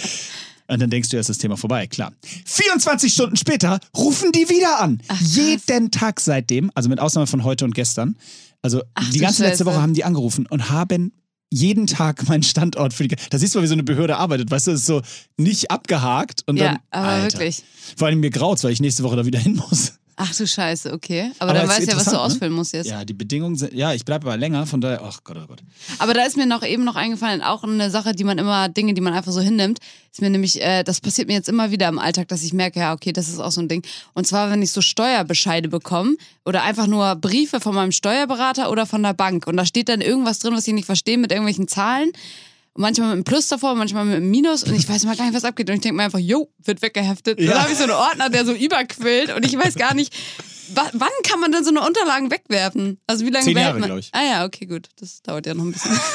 [0.70, 2.12] Und dann denkst du, ist das Thema vorbei, klar.
[2.44, 5.00] 24 Stunden später rufen die wieder an.
[5.08, 5.18] Ach.
[5.20, 8.16] Jeden Tag seitdem, also mit Ausnahme von heute und gestern.
[8.60, 9.64] Also Ach, die ganze letzte.
[9.64, 11.12] Woche haben die angerufen und haben
[11.50, 13.16] jeden Tag meinen Standort für die.
[13.30, 14.50] Da siehst du mal, wie so eine Behörde arbeitet.
[14.50, 15.00] Weißt du, das ist so
[15.38, 16.78] nicht abgehakt und Ja, dann.
[16.90, 17.38] aber Alter.
[17.38, 17.62] wirklich.
[17.96, 19.94] Vor allem mir graut's, weil ich nächste Woche da wieder hin muss.
[20.20, 21.30] Ach du Scheiße, okay.
[21.38, 22.20] Aber, Aber dann weißt du ja, was du ne?
[22.20, 22.90] ausfüllen musst jetzt.
[22.90, 25.62] Ja, die Bedingungen sind, ja, ich bleibe aber länger, von daher, ach Gott, oh Gott.
[26.00, 28.94] Aber da ist mir noch eben noch eingefallen, auch eine Sache, die man immer, Dinge,
[28.94, 29.78] die man einfach so hinnimmt,
[30.10, 32.80] ist mir nämlich, äh, das passiert mir jetzt immer wieder im Alltag, dass ich merke,
[32.80, 33.86] ja, okay, das ist auch so ein Ding.
[34.14, 38.86] Und zwar, wenn ich so Steuerbescheide bekomme oder einfach nur Briefe von meinem Steuerberater oder
[38.86, 41.68] von der Bank und da steht dann irgendwas drin, was ich nicht verstehe mit irgendwelchen
[41.68, 42.10] Zahlen.
[42.76, 45.34] Manchmal mit einem Plus davor, manchmal mit einem Minus und ich weiß mal gar nicht,
[45.34, 45.68] was abgeht.
[45.68, 47.40] Und ich denke mir einfach, jo, wird weggeheftet.
[47.40, 47.52] Ja.
[47.52, 50.14] Dann habe ich so einen Ordner, der so überquillt und ich weiß gar nicht,
[50.74, 53.00] wa- wann kann man denn so eine Unterlagen wegwerfen?
[53.06, 53.88] Also wie lange Zehn Jahre, man?
[53.88, 54.10] glaub ich.
[54.12, 54.88] Ah ja, okay, gut.
[55.00, 55.98] Das dauert ja noch ein bisschen.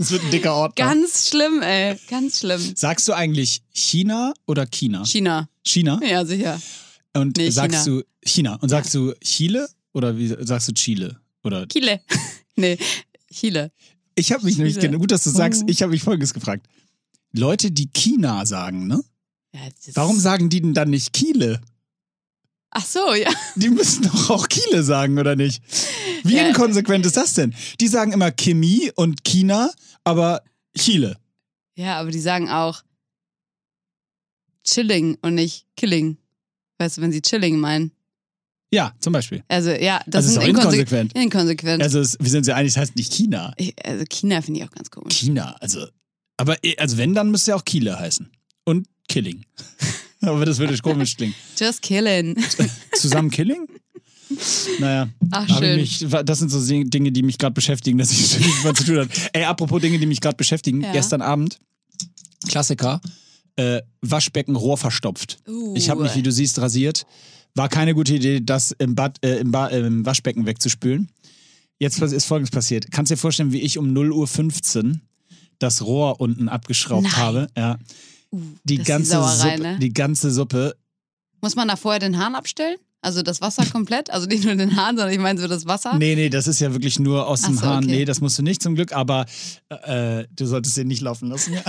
[0.00, 0.76] Das wird ein dicker Ort.
[0.76, 1.96] Ganz schlimm, ey.
[2.08, 2.60] Ganz schlimm.
[2.76, 5.04] Sagst du eigentlich China oder China?
[5.04, 5.48] China.
[5.64, 6.00] China?
[6.08, 6.60] Ja, sicher.
[7.14, 8.00] Und Nee, sagst China.
[8.00, 8.58] du China?
[8.60, 11.16] Und sagst du Chile oder wie sagst du Chile?
[11.42, 12.00] Oder Chile.
[12.54, 12.78] nee,
[13.32, 13.72] Chile.
[14.18, 15.66] Ich habe mich nämlich, gut, dass du sagst, Oh.
[15.68, 16.66] ich habe mich folgendes gefragt.
[17.32, 19.02] Leute, die China sagen, ne?
[19.54, 19.60] Ja,
[19.94, 21.60] Warum sagen die denn dann nicht Chile?
[22.70, 23.30] Ach so, ja.
[23.56, 25.62] Die müssen doch auch Chile sagen, oder nicht?
[26.24, 26.48] Wie Ja.
[26.48, 27.54] inkonsequent ist das denn?
[27.80, 29.70] Die sagen immer Chemie und China,
[30.04, 30.42] aber
[30.76, 31.18] Chile.
[31.76, 32.82] Ja, aber die sagen auch
[34.64, 36.18] Chilling und nicht Killing.
[36.78, 37.92] Weißt du, wenn sie Chilling meinen.
[38.70, 39.42] Ja, zum Beispiel.
[39.48, 41.14] Also, ja, das Also ist auch inkonse inkonsequent.
[41.14, 41.82] inkonsequent.
[41.82, 43.54] Also es, wir sind uns ja einig, es heißt nicht China.
[43.56, 45.14] ich, also, China finde ich auch ganz komisch.
[45.14, 45.86] China, also.
[46.36, 48.30] Aber also wenn, dann müsste ja auch Chile heißen.
[48.64, 49.44] Und Killing.
[50.20, 51.34] aber das würde komisch klingen.
[51.58, 52.36] Just killing.
[52.94, 53.66] Zusammen Killing?
[54.78, 55.78] Naja, Ach, schön.
[55.78, 58.84] ich mich, das sind so Dinge, die mich gerade beschäftigen, dass ich nichts mehr zu
[58.84, 59.08] tun habe.
[59.32, 60.82] Ey, apropos Dinge, die mich gerade beschäftigen.
[60.82, 60.92] Ja.
[60.92, 61.58] Gestern Abend,
[62.46, 63.00] Klassiker,
[63.56, 65.38] äh, Waschbecken Rohr verstopft.
[65.48, 65.74] Uh.
[65.76, 67.06] Ich habe mich, wie du siehst, rasiert.
[67.54, 71.08] War keine gute Idee, das im, Bad, äh, im, ba äh, im Waschbecken wegzuspülen.
[71.78, 72.90] Jetzt ist folgendes passiert.
[72.90, 75.00] Kannst dir vorstellen, wie ich um 0.15 Uhr
[75.58, 77.16] das Rohr unten abgeschraubt Nein.
[77.16, 77.46] habe?
[77.56, 77.78] Ja.
[78.32, 79.78] Uh, Die ganze, Sauerei, Suppe, ne?
[79.78, 80.76] die ganze Suppe.
[81.40, 82.76] Muss man da vorher den Hahn abstellen?
[83.00, 84.10] Also das Wasser komplett?
[84.10, 85.96] Also nicht nur den Hahn, sondern ich meine so das Wasser?
[85.96, 87.84] Nee, nee, das ist ja wirklich nur aus dem Ach so, Hahn.
[87.84, 87.96] okay.
[87.98, 89.24] Nee, das musst du nicht zum Glück, aber
[89.68, 91.54] äh, du solltest den nicht laufen lassen.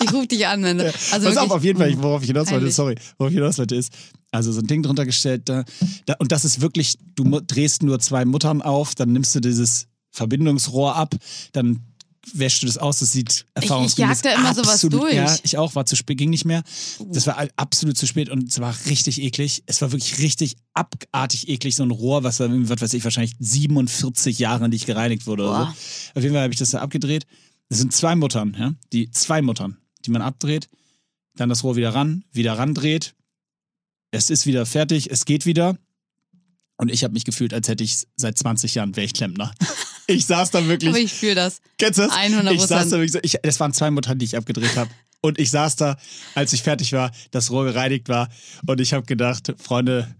[0.00, 0.92] Ich rufe dich an, wenn du.
[1.12, 3.76] Also Pass auf, auf jeden Fall, worauf ich hinaus wollte, sorry, worauf ich hinaus wollte
[3.76, 3.92] ist,
[4.30, 5.64] also so ein Ding drunter gestellt, da,
[6.06, 9.86] da, und das ist wirklich, du drehst nur zwei Muttern auf, dann nimmst du dieses
[10.10, 11.14] Verbindungsrohr ab,
[11.52, 11.80] dann
[12.32, 15.14] wäschst du das aus, das sieht erfahrungsgemäß jag da immer sowas absolut, durch.
[15.14, 16.62] Ja, ich auch, war zu spät, ging nicht mehr.
[17.06, 19.64] Das war absolut zu spät und es war richtig eklig.
[19.66, 24.38] Es war wirklich richtig abartig eklig, so ein Rohr, was, was weiß ich, wahrscheinlich 47
[24.38, 26.18] Jahre nicht gereinigt wurde oder so.
[26.18, 27.26] Auf jeden Fall habe ich das da abgedreht.
[27.68, 30.68] Das sind zwei Muttern, ja, die zwei Muttern, die man abdreht,
[31.34, 33.14] dann das Rohr wieder ran, wieder randreht.
[34.10, 35.78] Es ist wieder fertig, es geht wieder.
[36.76, 39.52] Und ich habe mich gefühlt, als hätte ich seit 20 Jahren wäre ich Klempner.
[40.08, 40.90] Ich saß da wirklich.
[40.90, 41.60] Aber ich fühle das.
[41.78, 42.12] Kennst du das?
[42.12, 42.50] 100%.
[42.50, 44.90] Ich saß da wirklich ich, das waren zwei Muttern, die ich abgedreht habe.
[45.20, 45.96] Und ich saß da,
[46.34, 48.28] als ich fertig war, das Rohr gereinigt war.
[48.66, 50.12] Und ich habe gedacht, Freunde,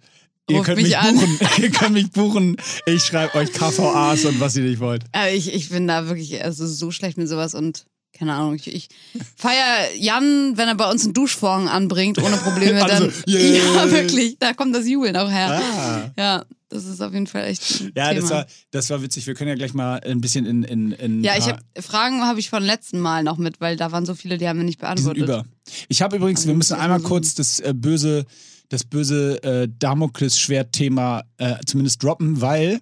[0.49, 1.39] ihr Ruft könnt mich mich, buchen.
[1.63, 2.57] ihr könnt mich buchen.
[2.87, 5.05] Ich schreibe euch KVAs und was ihr nicht wollt.
[5.11, 8.55] Aber ich, ich bin da wirklich also so schlecht mit sowas und keine Ahnung.
[8.55, 8.89] Ich, ich
[9.37, 12.83] feier Jan, wenn er bei uns einen Duschvorhang anbringt, ohne Probleme.
[12.83, 13.41] Alle Dann, yeah.
[13.77, 14.37] Ja, wirklich.
[14.39, 15.61] Da kommt das Jubeln auch her.
[15.63, 16.11] Ah.
[16.17, 18.15] Ja, das ist auf jeden Fall echt Ja, Thema.
[18.21, 19.27] das war, das war witzig.
[19.27, 20.63] Wir können ja gleich mal ein bisschen in.
[20.63, 23.93] in, in ja, ich habe Fragen habe ich von letzten Mal noch mit, weil da
[23.93, 25.23] waren so viele, die haben wir nicht Die sind beantwortet.
[25.25, 25.45] über.
[25.89, 28.25] Ich habe übrigens, Also wir müssen einmal mal kurz das äh, böse,
[28.69, 32.81] das böse äh, Damoklesschwert-Thema äh, zumindest droppen, weil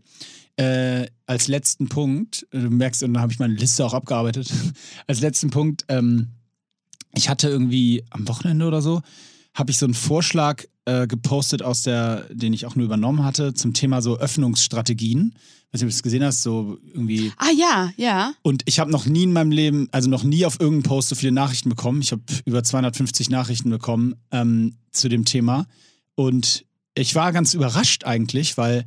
[0.61, 4.53] äh, als letzten Punkt, äh, du merkst, und da habe ich meine Liste auch abgearbeitet,
[5.07, 6.29] als letzten Punkt, ähm,
[7.15, 9.01] ich hatte irgendwie am Wochenende oder so,
[9.55, 13.55] habe ich so einen Vorschlag äh, gepostet aus der, den ich auch nur übernommen hatte,
[13.55, 15.35] zum Thema so Öffnungsstrategien.
[15.73, 18.35] Weiß nicht, ob du es gesehen hast, so irgendwie Ah ja, ja.
[18.43, 21.15] und ich habe noch nie in meinem Leben, also noch nie auf irgendeinem Post so
[21.15, 22.03] viele Nachrichten bekommen.
[22.03, 25.67] Ich habe über 250 Nachrichten bekommen ähm, zu dem Thema.
[26.17, 28.85] Und ich war ganz überrascht eigentlich, weil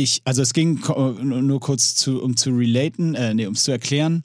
[0.00, 3.64] ich, also es ging ko- nur kurz zu, um zu relaten, äh, nee, um es
[3.64, 4.24] zu erklären,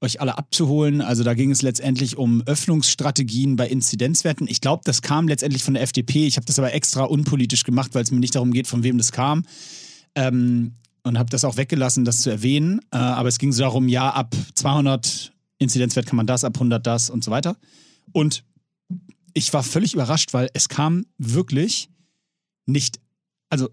[0.00, 1.00] euch alle abzuholen.
[1.00, 4.46] Also da ging es letztendlich um Öffnungsstrategien bei Inzidenzwerten.
[4.48, 6.26] Ich glaube, das kam letztendlich von der FDP.
[6.26, 8.98] Ich habe das aber extra unpolitisch gemacht, weil es mir nicht darum geht, von wem
[8.98, 9.44] das kam.
[10.14, 12.80] Ähm, und habe das auch weggelassen, das zu erwähnen.
[12.90, 16.84] Äh, aber es ging so darum, ja, ab 200 Inzidenzwert kann man das, ab 100
[16.86, 17.56] das und so weiter.
[18.12, 18.44] Und
[19.32, 21.88] ich war völlig überrascht, weil es kam wirklich
[22.66, 22.98] nicht,
[23.50, 23.68] also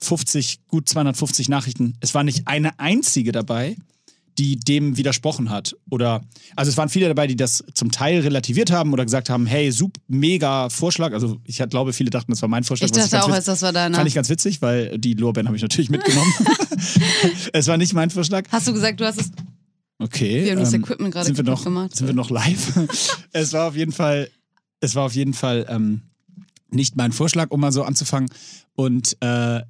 [0.00, 1.94] 250, gut 250 Nachrichten.
[2.00, 3.76] Es war nicht eine einzige dabei,
[4.38, 5.76] die dem widersprochen hat.
[5.90, 6.22] Oder,
[6.56, 9.70] also es waren viele dabei, die das zum Teil relativiert haben oder gesagt haben, hey,
[9.70, 11.12] super, mega Vorschlag.
[11.12, 12.86] Also ich glaube, viele dachten, das war mein Vorschlag.
[12.86, 13.96] Ich dachte ganz auch, als das war deiner.
[13.96, 16.32] Fand ich ganz witzig, weil die Lorbeeren habe ich natürlich mitgenommen.
[17.52, 18.44] es war nicht mein Vorschlag.
[18.50, 19.30] Hast du gesagt, du hast es.
[19.98, 20.44] Okay.
[20.44, 21.94] Wir haben das ähm, Equipment gerade sind wir noch, gemacht.
[21.94, 22.78] Sind wir noch live?
[23.32, 24.30] es war auf jeden Fall,
[24.80, 26.00] es war auf jeden Fall ähm,
[26.70, 28.30] nicht mein Vorschlag, um mal so anzufangen.
[28.74, 29.60] Und äh,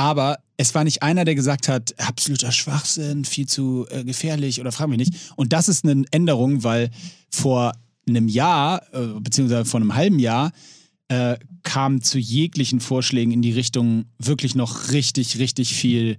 [0.00, 4.72] aber es war nicht einer, der gesagt hat, absoluter Schwachsinn, viel zu äh, gefährlich oder
[4.72, 5.14] frag mich nicht.
[5.36, 6.90] Und das ist eine Änderung, weil
[7.28, 7.74] vor
[8.08, 10.52] einem Jahr, äh, beziehungsweise vor einem halben Jahr,
[11.08, 16.16] äh, kam zu jeglichen Vorschlägen in die Richtung wirklich noch richtig, richtig viel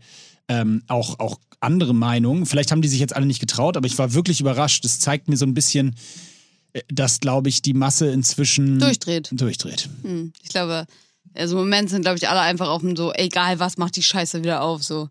[0.47, 2.45] ähm, auch, auch andere Meinungen.
[2.45, 4.85] Vielleicht haben die sich jetzt alle nicht getraut, aber ich war wirklich überrascht.
[4.85, 5.95] Das zeigt mir so ein bisschen,
[6.73, 9.29] äh, dass, glaube ich, die Masse inzwischen Durchdreht.
[9.31, 9.89] durchdreht.
[10.03, 10.85] Hm, ich glaube,
[11.33, 14.03] also im Moment sind, glaube ich, alle einfach auf dem so, egal was, macht die
[14.03, 15.09] Scheiße wieder auf, so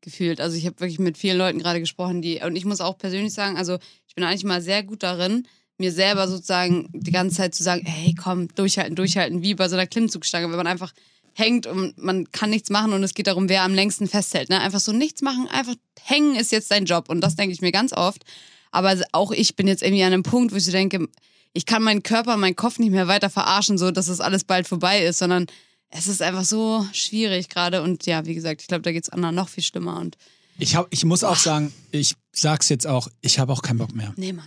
[0.00, 0.40] gefühlt.
[0.40, 3.32] Also ich habe wirklich mit vielen Leuten gerade gesprochen, die, und ich muss auch persönlich
[3.32, 5.46] sagen, also ich bin eigentlich mal sehr gut darin,
[5.78, 9.76] mir selber sozusagen die ganze Zeit zu sagen, hey, komm, durchhalten, durchhalten, wie bei so
[9.76, 10.92] einer Klimmzugstange, wenn man einfach
[11.34, 14.50] hängt und man kann nichts machen und es geht darum, wer am längsten festhält.
[14.50, 14.60] Ne?
[14.60, 17.08] Einfach so nichts machen, einfach hängen ist jetzt dein Job.
[17.08, 18.24] Und das denke ich mir ganz oft.
[18.72, 21.08] Aber auch ich bin jetzt irgendwie an einem Punkt, wo ich so denke,
[21.52, 24.68] ich kann meinen Körper, meinen Kopf nicht mehr weiter verarschen, so dass das alles bald
[24.68, 25.46] vorbei ist, sondern
[25.90, 27.82] es ist einfach so schwierig gerade.
[27.82, 29.98] Und ja, wie gesagt, ich glaube, da geht es anderen noch viel schlimmer.
[29.98, 30.16] Und
[30.58, 33.94] Ich, hab, ich muss auch sagen, ich sag's jetzt auch, ich habe auch keinen Bock
[33.94, 34.12] mehr.
[34.16, 34.46] nee, Mann.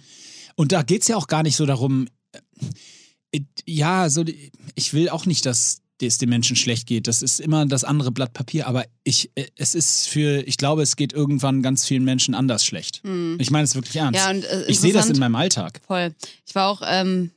[0.56, 2.08] Und da geht es ja auch gar nicht so darum,
[3.32, 4.24] äh, ja, so,
[4.76, 7.08] ich will auch nicht, dass es den Menschen schlecht geht.
[7.08, 10.82] Das ist immer das andere Blatt Papier, aber ich, äh, es ist für, ich glaube,
[10.82, 13.02] es geht irgendwann ganz vielen Menschen anders schlecht.
[13.38, 14.20] Ich meine es wirklich ernst.
[14.20, 15.82] Ja, und, äh, ich sehe das in meinem Alltag.
[15.88, 16.14] Voll.
[16.46, 17.32] Ich war auch, ähm,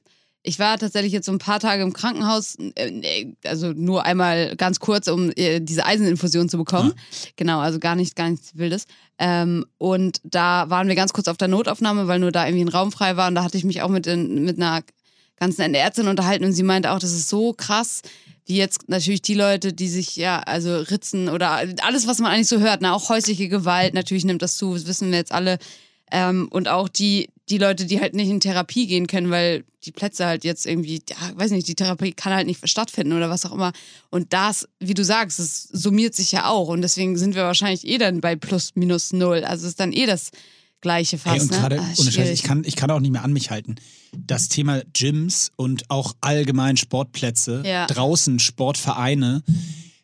[0.47, 4.55] ich war tatsächlich jetzt so ein paar Tage im Krankenhaus, äh, nee, also nur einmal
[4.57, 6.95] ganz kurz, um äh, diese Eiseninfusion zu bekommen.
[7.35, 8.87] Genau, also gar nicht, gar nichts Wildes.
[9.19, 12.69] Ähm, und da waren wir ganz kurz auf der Notaufnahme, weil nur da irgendwie ein
[12.69, 13.27] Raum frei war.
[13.27, 14.83] Und da hatte ich mich auch mit, den, mit einer
[15.37, 18.03] ganz netten Ärztin unterhalten und sie meinte auch, das ist so krass,
[18.46, 22.46] wie jetzt natürlich die Leute, die sich ja, also ritzen oder alles, was man eigentlich
[22.46, 22.92] so hört, ne?
[22.92, 25.59] auch häusliche Gewalt, natürlich nimmt das zu, das wissen wir jetzt alle.
[26.12, 29.90] Ähm, und auch die, die Leute, die halt nicht in Therapie gehen können, weil die
[29.90, 33.44] Plätze halt jetzt irgendwie, ja, weiß nicht, die Therapie kann halt nicht stattfinden oder was
[33.44, 33.72] auch immer.
[34.11, 36.68] Und das, wie du sagst, das summiert sich ja auch.
[36.68, 39.44] Und deswegen sind wir wahrscheinlich eh dann bei plus minus null.
[39.44, 40.31] Also es ist dann eh das
[40.81, 41.37] Gleiche fast.
[41.37, 41.57] Ey, und ne?
[41.59, 42.33] gerade, Ah, ohne Scheiß, schwierig.
[42.33, 43.77] ich kann, ich kann auch nicht mehr an mich halten.
[44.17, 47.87] Das Thema Gyms und auch allgemein Sportplätze, Ja.
[47.87, 49.43] draußen Sportvereine,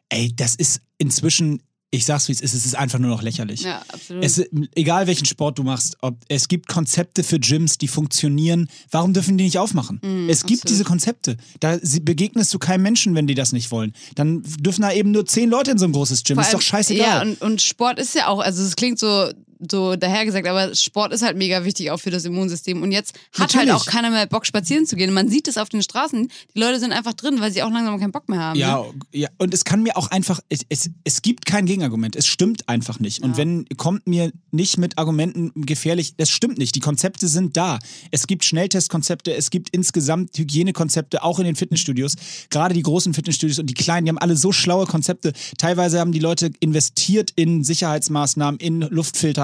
[0.09, 3.63] ey, das ist inzwischen, ich sag's wie es ist, es ist einfach nur noch lächerlich.
[3.63, 4.25] Ja, absolut.
[4.25, 4.43] Es,
[4.75, 8.69] egal welchen Sport du machst, ob, es gibt Konzepte für Gyms, die funktionieren.
[8.91, 9.97] Warum dürfen die nicht aufmachen?
[10.29, 10.69] es gibt Mm, absolut.
[10.71, 11.37] diese Konzepte.
[11.61, 13.93] Da begegnest du keinem Menschen, wenn die das nicht wollen.
[14.15, 16.37] Dann dürfen da eben nur zehn Leute in so ein großes Gym.
[16.37, 17.07] Vor ist doch allem- scheißegal.
[17.07, 19.31] Ja, und, und Sport ist ja auch, also es klingt so,
[19.71, 22.83] so dahergesagt, aber Sport ist halt mega wichtig auch für das Immunsystem.
[22.83, 23.73] Und jetzt hat Natürlich.
[23.73, 25.13] halt auch keiner mehr Bock, spazieren zu gehen.
[25.13, 26.29] Man sieht es auf den Straßen.
[26.55, 28.59] Die Leute sind einfach drin, weil sie auch langsam keinen Bock mehr haben.
[28.59, 28.93] Ja, Ne?
[29.13, 32.17] ja, und es kann mir auch einfach, es, es, es gibt kein Gegenargument.
[32.17, 33.23] Es stimmt einfach nicht.
[33.23, 36.75] Und wenn, kommt mir nicht mit Argumenten gefährlich, das stimmt nicht.
[36.75, 37.79] Die Konzepte sind da.
[38.11, 42.15] Es gibt Schnelltestkonzepte, es gibt insgesamt Hygienekonzepte, auch in den Fitnessstudios.
[42.51, 45.33] Gerade die großen Fitnessstudios und die kleinen, die haben alle so schlaue Konzepte.
[45.59, 48.81] Teilweise haben die Leute investiert in Sicherheitsmaßnahmen, in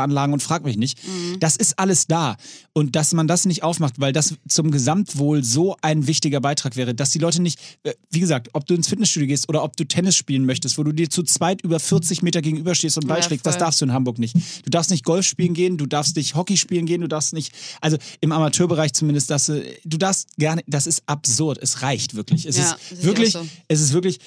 [0.08, 0.98] Luftfilteranlagen und frag mich nicht.
[1.40, 2.36] Das ist alles da.
[2.72, 6.94] Und dass man das nicht aufmacht, weil das zum Gesamtwohl so ein wichtiger Beitrag wäre,
[6.94, 9.84] dass die Leute nicht, äh, wie gesagt, ob du ins Fitnessstudio gehst oder ob du
[9.84, 13.36] Tennis spielen möchtest, wo du dir zu zweit über 40 Meter gegenüberstehst und Ball Ja,
[13.42, 14.34] das darfst du in Hamburg nicht.
[14.64, 17.52] Du darfst nicht Golf spielen gehen, du darfst nicht Hockey spielen gehen, du darfst nicht,
[17.80, 21.58] also im Amateurbereich zumindest, dass du, du darfst gar nicht, das ist absurd.
[21.60, 22.46] Es reicht wirklich.
[22.46, 23.46] Es Ja, ist wirklich, so.
[23.68, 24.18] es ist wirklich,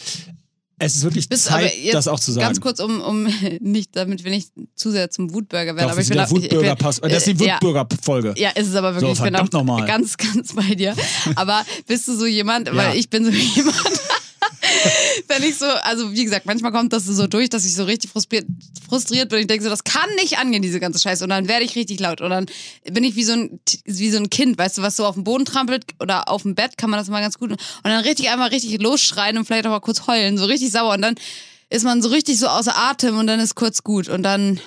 [0.84, 2.48] es ist wirklich Bist Zeit, jetzt das auch zu sagen.
[2.48, 3.24] Ganz kurz, um, um
[3.62, 5.86] nicht, damit wir nicht zu sehr zum Wutbürger werden.
[5.88, 6.78] Doch, aber ich bin auch- ich- ich bin-.
[7.10, 7.54] Das ist die äh, ja.
[7.56, 8.34] Wutbürger-Folge.
[8.38, 9.18] Ja, ist es aber wirklich.
[9.18, 9.86] So, ich bin auch nochmal.
[9.88, 10.96] ganz, ganz bei dir.
[11.36, 12.76] Aber bist du so jemand, Ja.
[12.76, 13.76] weil ich bin so jemand,
[15.28, 18.12] wenn ich so, also wie gesagt, manchmal kommt das so durch, dass ich so richtig
[18.12, 18.46] frustriert,
[18.88, 19.40] frustriert bin.
[19.40, 21.24] Ich denke so, das kann nicht angehen, diese ganze Scheiße.
[21.24, 22.22] Und dann werde ich richtig laut.
[22.22, 22.46] Und dann
[22.92, 25.24] bin ich wie so ein, wie so ein Kind, weißt du, was so auf dem
[25.24, 27.52] Boden trampelt oder auf dem Bett, kann man das mal ganz gut.
[27.52, 30.94] Und dann richtig einmal richtig losschreien und vielleicht auch mal kurz heulen, so richtig sauer.
[30.94, 31.16] Und dann
[31.70, 34.10] ist man so richtig so außer Atem und dann ist kurz gut.
[34.10, 34.60] Und dann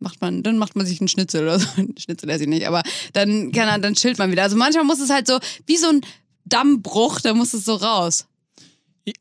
[0.00, 1.66] macht man, dann macht man sich einen Schnitzel oder so.
[1.98, 2.82] Schnitzel esse ich nicht, aber
[3.12, 4.42] dann kann dann chillt man wieder.
[4.42, 6.00] Also manchmal muss es halt so, wie so ein
[6.44, 8.26] Dammbruch, da muss es so raus.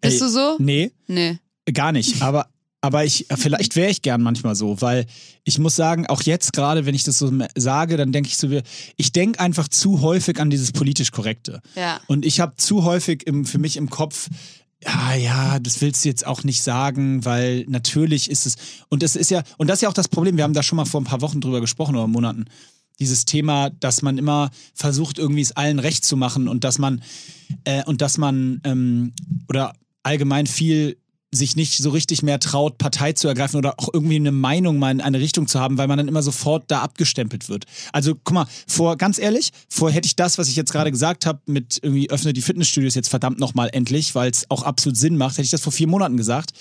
[0.02, 0.56] Bist du so?
[0.60, 1.40] Nee, Nee.
[1.74, 2.22] gar nicht.
[2.22, 2.48] Aber,
[2.80, 5.08] aber ich, vielleicht wäre ich gern manchmal so, weil
[5.44, 8.48] ich muss sagen, auch jetzt gerade, wenn ich das so sage, dann denke ich so,
[8.98, 11.62] ich denke einfach zu häufig an dieses politisch Korrekte.
[11.76, 12.00] Ja.
[12.08, 14.30] Und ich habe zu häufig im, für mich im Kopf,
[14.84, 18.56] ja, ja, das willst du jetzt auch nicht sagen, weil natürlich ist es,
[18.90, 20.78] und das ist ja, und das ist ja auch das Problem, wir haben da schon
[20.78, 22.46] mal vor ein paar Wochen drüber gesprochen oder Monaten,
[23.00, 27.04] dieses Thema, dass man immer versucht, irgendwie es allen recht zu machen und dass man,
[27.64, 29.14] äh, und dass man, ähm,
[29.50, 30.98] oder allgemein viel
[31.32, 34.92] sich nicht so richtig mehr traut, Partei zu ergreifen oder auch irgendwie eine Meinung mal
[34.92, 37.66] in eine Richtung zu haben, weil man dann immer sofort da abgestempelt wird.
[37.92, 41.26] Also guck mal, vor, ganz ehrlich, vor hätte ich das, was ich jetzt gerade gesagt
[41.26, 45.18] habe, mit irgendwie öffne die Fitnessstudios jetzt verdammt nochmal endlich, weil es auch absolut Sinn
[45.18, 46.52] macht, hätte ich das vor vier Monaten gesagt,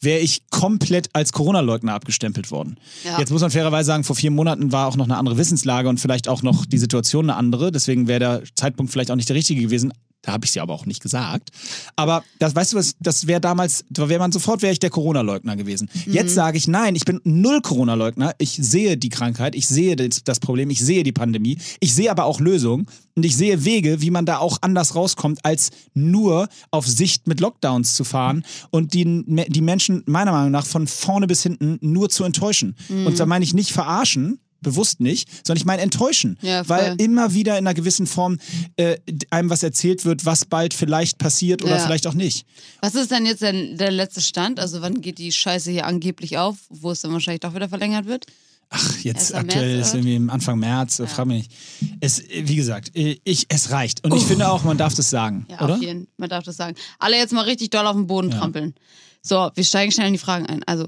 [0.00, 2.76] wäre ich komplett als Corona-Leugner abgestempelt worden.
[3.04, 3.18] Ja.
[3.18, 5.98] Jetzt muss man fairerweise sagen, vor vier Monaten war auch noch eine andere Wissenslage und
[5.98, 7.72] vielleicht auch noch die Situation eine andere.
[7.72, 9.92] Deswegen wäre der Zeitpunkt vielleicht auch nicht der richtige gewesen.
[10.24, 11.50] Da habe ich sie aber auch nicht gesagt.
[11.96, 14.90] Aber das, weißt du was, das wäre damals, da wäre man sofort, wäre ich der
[14.90, 15.90] Corona-Leugner gewesen.
[16.06, 18.34] Jetzt sage ich, nein, ich bin null Corona-Leugner.
[18.38, 21.58] Ich sehe die Krankheit, ich sehe das, das Problem, ich sehe die Pandemie.
[21.80, 25.44] Ich sehe aber auch Lösungen und ich sehe Wege, wie man da auch anders rauskommt,
[25.44, 30.66] als nur auf Sicht mit Lockdowns zu fahren und die, die Menschen meiner Meinung nach
[30.66, 32.76] von vorne bis hinten nur zu enttäuschen.
[32.88, 37.32] Und da meine ich nicht verarschen, bewusst nicht, sondern ich meine enttäuschen, Ja, weil immer
[37.34, 38.38] wieder in einer gewissen Form
[38.76, 38.96] äh,
[39.30, 41.78] einem was erzählt wird, was bald vielleicht passiert oder Ja.
[41.78, 42.44] vielleicht auch nicht.
[42.82, 44.58] Was ist denn jetzt der, der letzte Stand?
[44.58, 48.06] Also wann geht die Scheiße hier angeblich auf, wo es dann wahrscheinlich doch wieder verlängert
[48.06, 48.26] wird?
[48.70, 51.06] Ach, jetzt aktuell März, ist irgendwie im Anfang März, ja.
[51.06, 51.52] frag mich nicht.
[52.00, 54.02] Es, wie gesagt, äh, ich, es reicht.
[54.04, 55.74] Und ich finde auch, man darf das sagen, Ja, oder?
[55.74, 56.74] auf jeden man darf das sagen.
[56.98, 58.38] Alle jetzt mal richtig doll auf den Boden Ja.
[58.38, 58.74] trampeln.
[59.22, 60.64] So, wir steigen schnell in die Fragen ein.
[60.64, 60.86] Also,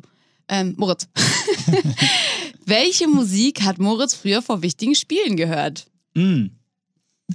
[0.49, 1.07] ähm, Moritz.
[2.67, 5.87] Welche Musik hat Moritz früher vor wichtigen Spielen gehört?
[6.15, 6.47] Mm.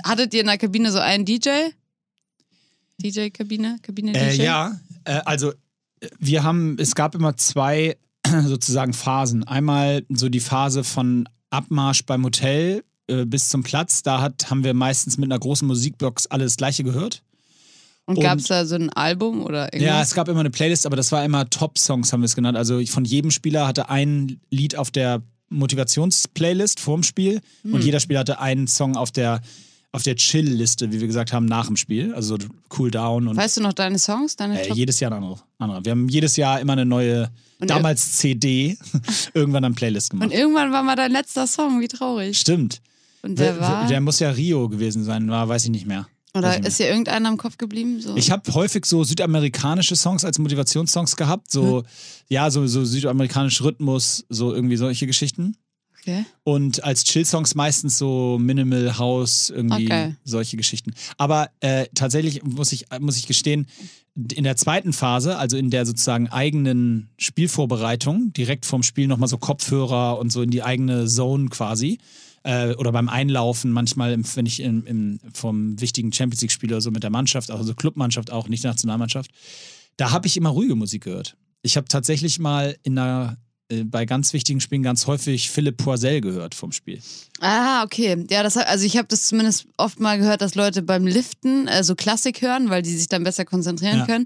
[0.04, 1.70] Hattet ihr in der Kabine so einen DJ?
[3.02, 3.78] DJ-Kabine?
[3.82, 4.42] Kabine-DJ?
[4.42, 5.54] Äh, ja, äh, also
[6.20, 7.98] wir haben, es gab immer zwei
[8.46, 9.46] sozusagen Phasen.
[9.46, 14.04] Einmal so die Phase von Abmarsch beim Hotel äh, bis zum Platz.
[14.04, 17.24] Da hat, haben wir meistens mit einer großen Musikbox alles Gleiche gehört.
[18.06, 20.08] Und und- gab es da so ein Album oder Ja, irgendwas?
[20.10, 22.58] es gab immer eine Playlist, aber das war immer Top-Songs, haben wir es genannt.
[22.58, 27.74] Also von jedem Spieler hatte ein Lied auf der Motivationsplaylist vorm Spiel Hm.
[27.74, 29.42] und jeder Spieler hatte einen Song auf der,
[29.92, 32.14] auf der Chill-Liste, wie wir gesagt haben, nach dem Spiel.
[32.14, 34.36] Also so Cool Down und weißt du noch deine Songs?
[34.36, 35.84] Deine äh, jedes Jahr eine andere.
[35.86, 38.78] Wir haben jedes Jahr immer eine neue, Und damals CD,
[39.34, 40.36] irgendwann eine Playlist Und gemacht.
[40.38, 42.38] irgendwann war mal dein letzter Song, wie traurig.
[42.40, 42.82] Stimmt.
[43.22, 43.88] Und der Der, war?
[43.88, 46.08] der muss ja Rio gewesen sein, war, weiß ich nicht mehr.
[46.34, 48.00] Oder ist dir irgendeiner im Kopf geblieben?
[48.00, 48.16] So?
[48.16, 51.86] Ich habe häufig so südamerikanische Songs als Motivationssongs gehabt, so Hm.
[52.30, 55.58] ja, so, so südamerikanisch Rhythmus, so irgendwie solche Geschichten.
[56.00, 56.26] okay.
[56.44, 60.16] Und als Chill-Songs meistens so Minimal House, irgendwie Okay.
[60.24, 60.94] solche Geschichten.
[61.18, 63.68] Aber äh, tatsächlich muss ich, muss ich gestehen,
[64.34, 69.38] in der zweiten Phase, also in der sozusagen eigenen Spielvorbereitung, direkt vorm Spiel nochmal so
[69.38, 72.00] Kopfhörer und so in die eigene Zone quasi.
[72.44, 76.82] Äh, oder beim Einlaufen, manchmal, im, wenn ich im, im, vom wichtigen Champions League spiele,
[76.82, 79.30] so mit der Mannschaft, also Clubmannschaft auch, nicht Nationalmannschaft,
[79.98, 81.38] da habe ich immer ruhige Musik gehört.
[81.62, 83.38] Ich habe tatsächlich mal in einer,
[83.70, 87.00] äh, bei ganz wichtigen Spielen ganz häufig Philipp Poisel gehört vom Spiel.
[87.40, 88.26] Ah, okay.
[88.32, 91.84] Ja, das, also ich habe das zumindest oft mal gehört, dass Leute beim Liften äh,
[91.84, 94.06] so Klassik hören, weil die sich dann besser konzentrieren Ja.
[94.08, 94.26] können.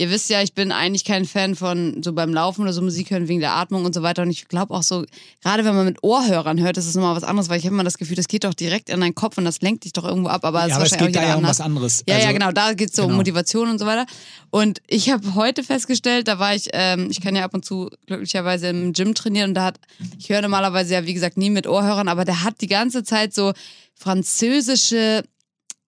[0.00, 3.10] Ihr wisst ja, ich bin eigentlich kein Fan von so beim Laufen oder so Musik
[3.10, 4.22] hören wegen der Atmung und so weiter.
[4.22, 5.04] Und ich glaube auch so,
[5.42, 7.84] gerade wenn man mit Ohrhörern hört, ist es nochmal was anderes, weil ich habe immer
[7.84, 10.30] das Gefühl, das geht doch direkt in deinen Kopf und das lenkt dich doch irgendwo
[10.30, 10.46] ab.
[10.46, 12.02] Aber, Ja, ist aber es geht da auch ja um was anderes.
[12.08, 13.18] Ja, Also, ja, genau, da geht es so um genau.
[13.18, 14.06] Motivation und so weiter.
[14.48, 17.90] Und ich habe heute festgestellt, da war ich, ähm, ich kann ja ab und zu
[18.06, 19.80] glücklicherweise im Gym trainieren und da hat,
[20.18, 23.34] ich höre normalerweise ja, wie gesagt, nie mit Ohrhörern, aber der hat die ganze Zeit
[23.34, 23.52] so
[23.94, 25.24] französische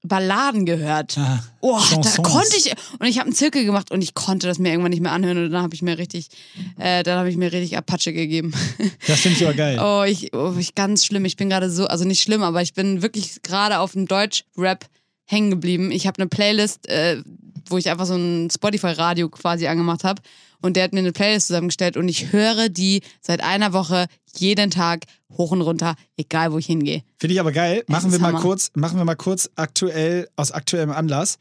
[0.05, 1.17] Balladen gehört.
[1.17, 4.59] Ah, Oh, da konnte ich, und ich habe einen Zirkel gemacht und ich konnte das
[4.59, 6.29] mir irgendwann nicht mehr anhören und dann habe ich mir richtig,
[6.77, 8.53] äh, dann habe ich mir richtig Apache gegeben.
[9.07, 9.79] Das finde ich aber geil.
[9.81, 11.25] Oh, ich, oh, ich ganz schlimm.
[11.25, 14.87] Ich bin gerade so, also nicht schlimm, aber ich bin wirklich gerade auf dem Deutsch-Rap
[15.25, 15.91] hängen geblieben.
[15.93, 17.23] Ich habe eine Playlist, äh,
[17.69, 20.21] wo ich einfach so ein Spotify-Radio quasi angemacht habe.
[20.63, 24.71] Und der hat mir eine Playlist zusammengestellt und ich höre die seit einer Woche jeden
[24.71, 25.05] Tag
[25.37, 27.03] hoch und runter, egal wo ich hingehe.
[27.19, 27.85] Finde ich aber geil.
[27.89, 28.41] Machen wir mal Hammer.
[28.41, 31.39] kurz, machen wir mal kurz aktuell, aus aktuellem Anlass.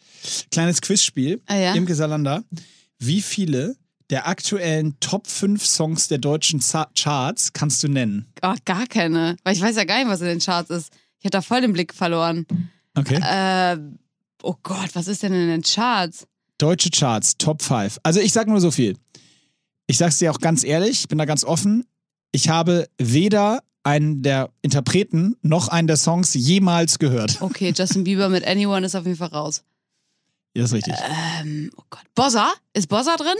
[0.51, 1.41] Kleines Quizspiel.
[1.45, 1.73] Ah, ja?
[1.73, 2.43] Imke Salander.
[2.99, 3.75] Wie viele
[4.10, 8.27] der aktuellen Top 5 Songs der deutschen Charts kannst du nennen?
[8.41, 9.38] Oh, gar keine.
[9.43, 10.89] Weil ich weiß ja gar nicht, was in den Charts ist.
[11.19, 12.45] Ich habe da voll den Blick verloren.
[12.97, 13.19] Okay.
[13.21, 13.77] Äh,
[14.43, 16.27] oh Gott, was ist denn in den Charts?
[16.57, 17.99] Deutsche Charts, Top 5.
[18.03, 18.97] Also ich sag nur so viel.
[19.91, 21.86] Ich sag's dir auch ganz ehrlich, ich bin da ganz offen.
[22.32, 27.41] Ich habe weder einen der Interpreten noch einen der Songs jemals gehört.
[27.41, 29.65] Okay, Justin Bieber mit Anyone ist auf jeden Fall raus.
[30.56, 30.93] Ja, ist richtig.
[31.41, 32.06] Ähm, oh Gott.
[32.15, 32.54] Bossa?
[32.71, 33.36] Ist Bossa drin?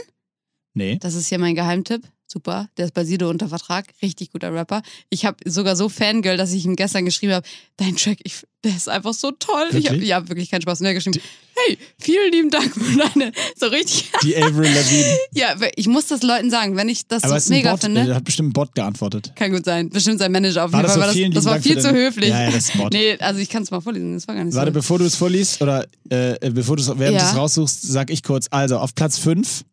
[0.74, 0.98] Nee.
[1.00, 2.02] Das ist hier mein Geheimtipp.
[2.32, 2.68] Super.
[2.78, 3.86] Der ist bei Sido unter Vertrag.
[4.00, 4.80] Richtig guter Rapper.
[5.10, 8.74] Ich habe sogar so Fangirl, dass ich ihm gestern geschrieben habe, dein Track, ich, der
[8.74, 9.66] ist einfach so toll.
[9.72, 10.08] Ich hab, Wirklich?
[10.08, 10.80] ja, wirklich keinen Spaß.
[10.80, 11.20] Hat geschrieben,
[11.66, 14.10] hey, vielen lieben Dank für deine, so richtig.
[14.22, 15.18] Die Avril Lavigne.
[15.34, 18.00] ja, ich muss das Leuten sagen, wenn ich das Aber so mega Bot, finde.
[18.00, 19.32] äh, hat bestimmt ein Bot geantwortet.
[19.36, 19.90] Kann gut sein.
[19.90, 21.00] Bestimmt sein Manager auf jeden das Fall.
[21.02, 21.06] so?
[21.08, 22.30] weil Vielen das, das war Dank viel zu deine- höflich.
[22.30, 22.92] Ja, ja, das ist Bot.
[22.94, 24.14] Nee, also ich kann es mal vorlesen.
[24.14, 24.74] Das war gar nicht Warte, so.
[24.74, 27.24] bevor du es vorliest oder äh, bevor du es während Ja.
[27.24, 28.46] du es raussuchst, sag ich kurz.
[28.50, 29.64] Also auf Platz 5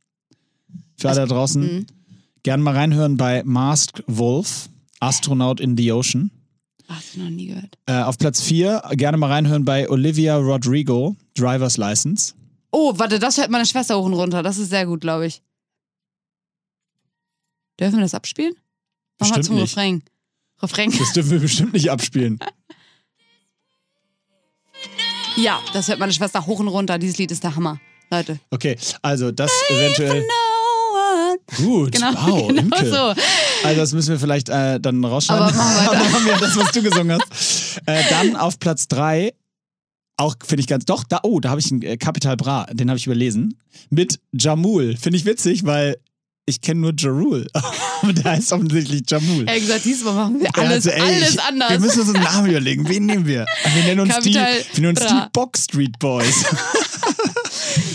[0.98, 1.62] Für alle da draußen.
[1.62, 1.86] Mhm.
[2.44, 4.70] Gerne mal reinhören bei Masked Wolf,
[5.00, 6.32] Astronaut in the Ocean.
[6.88, 7.78] Hab ich noch nie gehört.
[7.86, 12.34] Äh, auf Platz 4 gerne mal reinhören bei Olivia Rodrigo, Driver's License.
[12.72, 14.42] Oh, warte, das hört meine Schwester hoch und runter.
[14.42, 15.42] Das ist sehr gut, glaube ich.
[17.80, 18.56] Dürfen wir das abspielen?
[19.20, 19.78] Mach mal zum nicht.
[19.78, 20.04] Refrain.
[20.62, 20.92] Refrain.
[20.98, 22.40] Das dürfen wir bestimmt nicht abspielen.
[25.38, 26.98] Ja, das hört meine Schwester hoch und runter.
[26.98, 27.80] Dieses Lied ist der Hammer.
[28.12, 28.40] Leute.
[28.50, 30.26] Okay, also das eventuell.
[31.58, 32.90] Gut, Genau, wow, genau Imke.
[32.90, 33.14] so.
[33.68, 35.44] Also das müssen wir vielleicht äh, dann rausschneiden.
[35.46, 35.92] Aber machen wir weiter.
[36.04, 37.82] dann haben wir das, was du gesungen hast.
[37.86, 39.34] Äh, dann auf Platz 3,
[40.18, 42.90] auch finde ich ganz, doch, da, oh, da habe ich einen äh, Capital Bra, den
[42.90, 43.58] habe ich überlesen.
[43.90, 44.96] Mit Jamul.
[44.98, 45.98] Finde ich witzig, weil
[46.46, 47.48] ich kenne nur Jarul.
[48.02, 49.46] Aber der heißt offensichtlich Jamul.
[49.48, 51.70] Er hat gesagt, diesmal machen wir alles, also, ey, alles anders.
[51.70, 52.88] Wir müssen uns einen Namen überlegen.
[52.90, 53.46] Wen nehmen wir?
[53.74, 55.26] Wir nennen uns, die, wir nennen uns Bra.
[55.26, 56.46] die Box Street Boys.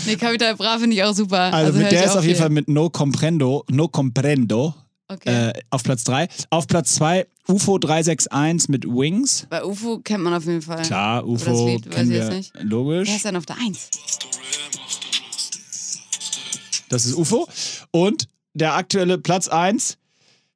[0.05, 1.53] Nee, Capital Bra finde ich auch super.
[1.53, 2.37] Also, mit hör der ist auf jeden.
[2.39, 4.73] Fall mit No Comprendo, No Comprendo
[5.07, 5.49] Okay.
[5.49, 6.27] äh, auf Platz 3.
[6.49, 9.45] Auf Platz 2 UFO 361 mit Wings.
[9.51, 10.81] Bei UFO kennt man auf jeden Fall.
[10.81, 12.53] Klar, UFO Lied weiß kennen ich wir nicht.
[12.63, 13.07] logisch.
[13.09, 13.89] Wer ist denn auf der Eins?
[16.89, 17.47] Das ist UFO.
[17.91, 19.97] Und der aktuelle Platz 1,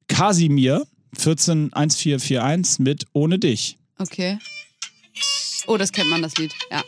[0.07, 0.85] Kasimir
[1.17, 3.77] 141441 mit Ohne dich.
[3.99, 4.39] Okay.
[5.67, 6.53] Oh, das kennt man, das Lied.
[6.71, 6.81] Ja.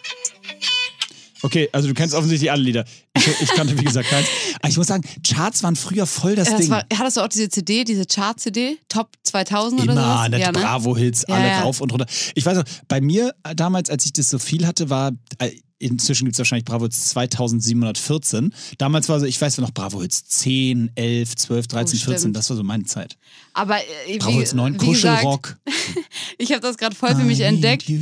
[1.43, 2.85] Okay, also du kennst offensichtlich alle Lieder.
[3.17, 4.27] Ich, ich kannte, wie gesagt, keins.
[4.59, 6.69] Aber ich muss sagen, Charts waren früher voll das, Äh, Das Ding.
[6.69, 8.77] war, hattest du auch diese CD, diese Chart-CD?
[8.89, 10.29] Top 2000 oder Immer, sowas?
[10.29, 10.59] ne, Ja, ne?
[10.59, 11.61] Bravo-Hits, Ja, alle ja.
[11.61, 12.05] rauf und runter.
[12.35, 15.51] Ich weiß noch, bei mir äh, damals, als ich das so viel hatte, war, äh,
[15.79, 18.53] inzwischen gibt es wahrscheinlich Bravo-Hits 2714.
[18.77, 22.35] Damals war so, ich weiß noch, Bravo-Hits 10, 11, 12, 13, Oh, 14, stimmt.
[22.37, 23.17] das war so meine Zeit.
[23.53, 25.57] Aber äh, wie, Bravo-Hits 9, wie gesagt, Kuschelrock.
[26.37, 27.89] ich habe das gerade voll für mich I entdeckt.
[27.89, 27.99] you.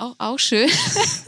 [0.00, 0.68] Auch, auch schön.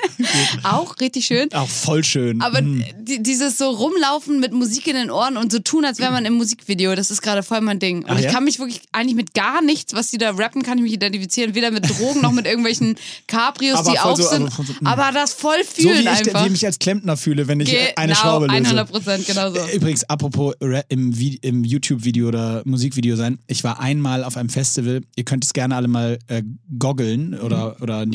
[0.62, 1.52] auch richtig schön.
[1.52, 2.40] Auch voll schön.
[2.40, 2.84] Aber Hm.
[3.00, 6.24] die, dieses so rumlaufen mit Musik in den Ohren und so tun, als wäre man
[6.24, 8.04] im Musikvideo, das ist gerade voll mein Ding.
[8.04, 8.32] Und Ach ich ja?
[8.32, 11.54] kann mich wirklich eigentlich mit gar nichts, was die da rappen, kann ich mich identifizieren.
[11.54, 12.96] Weder mit Drogen noch mit irgendwelchen
[13.26, 14.42] Cabrios, Aber die auf so- sind.
[14.46, 14.86] aber so- hm.
[14.86, 16.42] aber das voll so wie fühlen ich, einfach.
[16.42, 18.56] wie ich mich als Klempner fühle, wenn ich äh, eine genau, Schraube löse.
[18.66, 19.58] 100 Prozent, genau so.
[19.74, 20.54] Übrigens, apropos
[20.88, 21.12] im,
[21.42, 25.74] im YouTube-Video oder Musikvideo sein, ich war einmal auf einem Festival, ihr könnt es gerne
[25.76, 26.42] alle mal äh,
[26.78, 27.82] goggeln oder, Mhm.
[27.82, 28.06] oder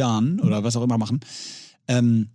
[0.00, 1.20] Nikosian oder was auch immer machen.
[1.88, 2.28] Ähm,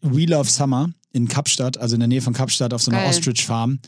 [0.00, 3.10] We Love Summer in Kapstadt, also in der Nähe von Kapstadt auf so einer Geil.
[3.10, 3.78] Ostrich Farm.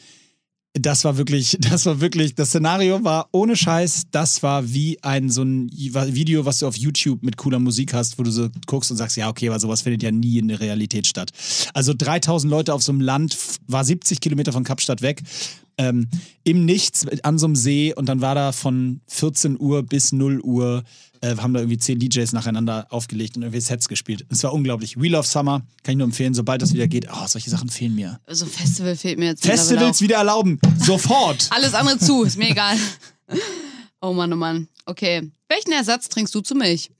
[0.75, 5.31] Das war wirklich, das war wirklich, das Szenario war ohne Scheiß, das war wie ein
[5.31, 8.91] so ein Video, was du auf YouTube mit cooler Musik hast, wo du so guckst
[8.91, 11.31] und sagst, ja, okay, aber sowas findet ja nie in der Realität statt.
[11.75, 13.37] Also 3000 Leute auf so einem Land,
[13.67, 15.23] war 70 Kilometer von Kapstadt weg,
[15.79, 16.09] ähm,
[16.45, 20.41] im Nichts an so einem See und dann war da von 14 Uhr bis 0
[20.41, 20.83] Uhr,
[21.21, 24.25] äh, haben da irgendwie 10 DJs nacheinander aufgelegt und irgendwie Sets gespielt.
[24.31, 24.99] Es war unglaublich.
[24.99, 27.07] We Love Summer, kann ich nur empfehlen, sobald das wieder geht.
[27.13, 28.21] Oh, solche Sachen fehlen mir.
[28.29, 30.59] So ein Festival fehlt mir jetzt Festivals wieder erlauben.
[30.79, 31.49] Sofort.
[31.51, 32.77] Alles andere zu, ist mir egal.
[34.03, 34.69] Oh Mann, oh Mann.
[34.85, 35.33] Okay.
[35.49, 36.91] Welchen Ersatz trinkst du zu Milch?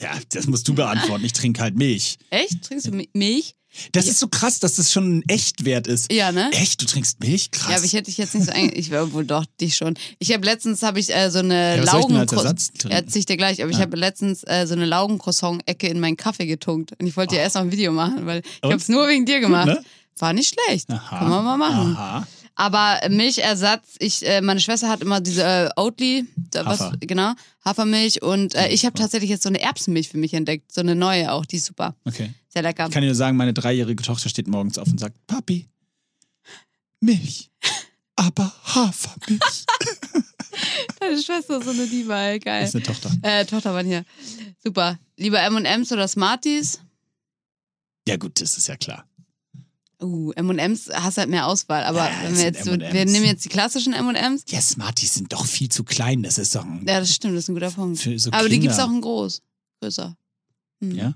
[0.00, 1.24] Ja, das musst du beantworten.
[1.24, 2.16] Ich trinke halt Milch.
[2.30, 2.62] Echt?
[2.62, 3.54] Trinkst du Mi- Milch?
[3.92, 6.12] Das ist so krass, dass das schon ein Echtwert ist.
[6.12, 6.50] Ja, ne?
[6.52, 6.80] Echt?
[6.80, 7.50] Du trinkst Milch?
[7.50, 7.70] Krass.
[7.70, 9.94] Ja, aber ich hätte dich jetzt nicht so ein, ich wäre wohl doch dich schon.
[10.18, 12.44] Ich habe letztens habe ich äh, so eine Ja, was soll ich denn als Laugen
[12.46, 12.90] Ersatz trinken?
[12.96, 13.82] Erzähl ich dir gleich, aber ich Ja.
[13.82, 17.54] habe letztens äh, so eine Laugencroissant-Ecke in meinen Kaffee getunkt und ich wollte dir erst
[17.56, 19.66] noch ein Video machen, weil ich habe es nur wegen dir gemacht.
[19.66, 19.82] ne?
[20.18, 20.90] War nicht schlecht.
[20.90, 21.18] Aha.
[21.18, 21.94] Kann man mal machen.
[21.96, 22.26] Aha.
[22.56, 26.96] Aber Milchersatz, ich, äh, meine Schwester hat immer diese äh, Oatly, da, was, Hafer.
[27.00, 27.32] genau,
[27.64, 30.96] Hafermilch und äh, ich habe tatsächlich jetzt so eine Erbsenmilch für mich entdeckt, so eine
[30.96, 32.30] neue auch, die ist super, Okay.
[32.58, 32.86] Sehr lecker.
[32.86, 35.68] Ich kann dir nur sagen, meine dreijährige Tochter steht morgens auf und sagt, Papi,
[37.00, 37.50] Milch,
[38.16, 39.40] aber Hafermilch.
[41.00, 42.62] Deine Schwester ist so eine Diva, ey, geil.
[42.62, 43.12] Das ist eine Tochter.
[43.22, 44.04] Äh, Tochter waren hier.
[44.62, 44.98] Super.
[45.16, 46.80] Lieber M&M's oder Smarties?
[48.08, 49.04] Ja gut, das ist ja klar.
[50.02, 53.24] Uh, M&M's hast halt mehr Auswahl, aber Ja, wenn es wir jetzt so, wir nehmen
[53.24, 54.44] jetzt die klassischen M&M's.
[54.48, 56.24] Ja, Smarties sind doch viel zu klein.
[56.24, 56.84] Das ist doch ein...
[56.86, 57.98] Ja, das stimmt, das ist ein guter Punkt.
[57.98, 58.68] So aber die Kinder.
[58.68, 59.42] gibt's auch in groß,
[59.80, 60.16] größer.
[60.80, 61.14] Ja?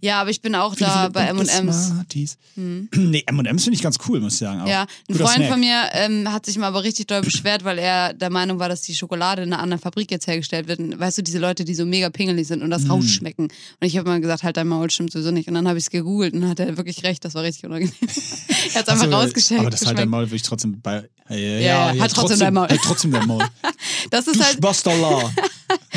[0.00, 1.86] Ja, aber ich bin auch Viele, da bei M&M's.
[1.88, 2.38] Smarties.
[2.54, 2.88] Hm.
[2.94, 4.60] Nee, M&M's finde ich ganz cool, muss ich sagen.
[4.60, 4.68] Auch.
[4.68, 5.50] Ja, ein Freund Snack.
[5.50, 8.68] von mir ähm, hat sich mal aber richtig doll beschwert, weil er der Meinung war,
[8.68, 10.78] dass die Schokolade in einer anderen Fabrik jetzt hergestellt wird.
[10.78, 12.90] Und weißt du, diese Leute, die so mega pingelig sind und das Mm.
[12.92, 13.44] rausschmecken.
[13.46, 15.48] Und ich habe mal gesagt, halt dein Maul, stimmt sowieso nicht.
[15.48, 17.64] Und dann habe ich es gegoogelt und dann hat er wirklich recht, das war richtig
[17.64, 17.92] unangenehm.
[18.00, 19.60] er hat es einfach Ach so, rausgeschickt.
[19.60, 20.08] Aber das halt dein.
[20.08, 21.08] Maul würde ich trotzdem bei.
[21.28, 22.68] Ja, ja, ja, ja, hat trotzdem dein Maul.
[22.68, 23.44] Halt trotzdem dein Maul.
[24.10, 25.32] Das ist halt, Bastarlah.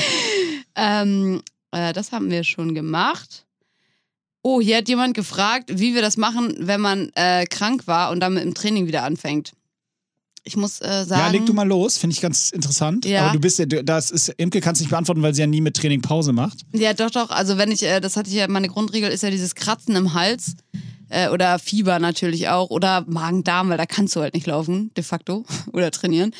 [0.75, 1.41] ähm,
[1.71, 3.45] äh, das haben wir schon gemacht.
[4.41, 8.21] Oh, hier hat jemand gefragt, wie wir das machen, wenn man äh, krank war und
[8.21, 9.51] dann mit dem Training wieder anfängt.
[10.45, 11.21] Ich muss äh, sagen.
[11.21, 13.05] Ja, leg du mal los, finde ich ganz interessant.
[13.05, 13.25] Ja.
[13.25, 15.75] Aber du bist ja, das ist, Imke kannst nicht beantworten, weil sie ja nie mit
[15.75, 16.59] Training Pause macht.
[16.73, 17.29] Ja, doch, doch.
[17.29, 20.13] Also wenn ich, äh, das hatte ich ja, meine Grundregel ist ja dieses Kratzen im
[20.13, 20.55] Hals.
[21.09, 22.69] Äh, oder Fieber natürlich auch.
[22.69, 26.33] Oder Magen-Darm, weil da kannst du halt nicht laufen, de facto, oder trainieren.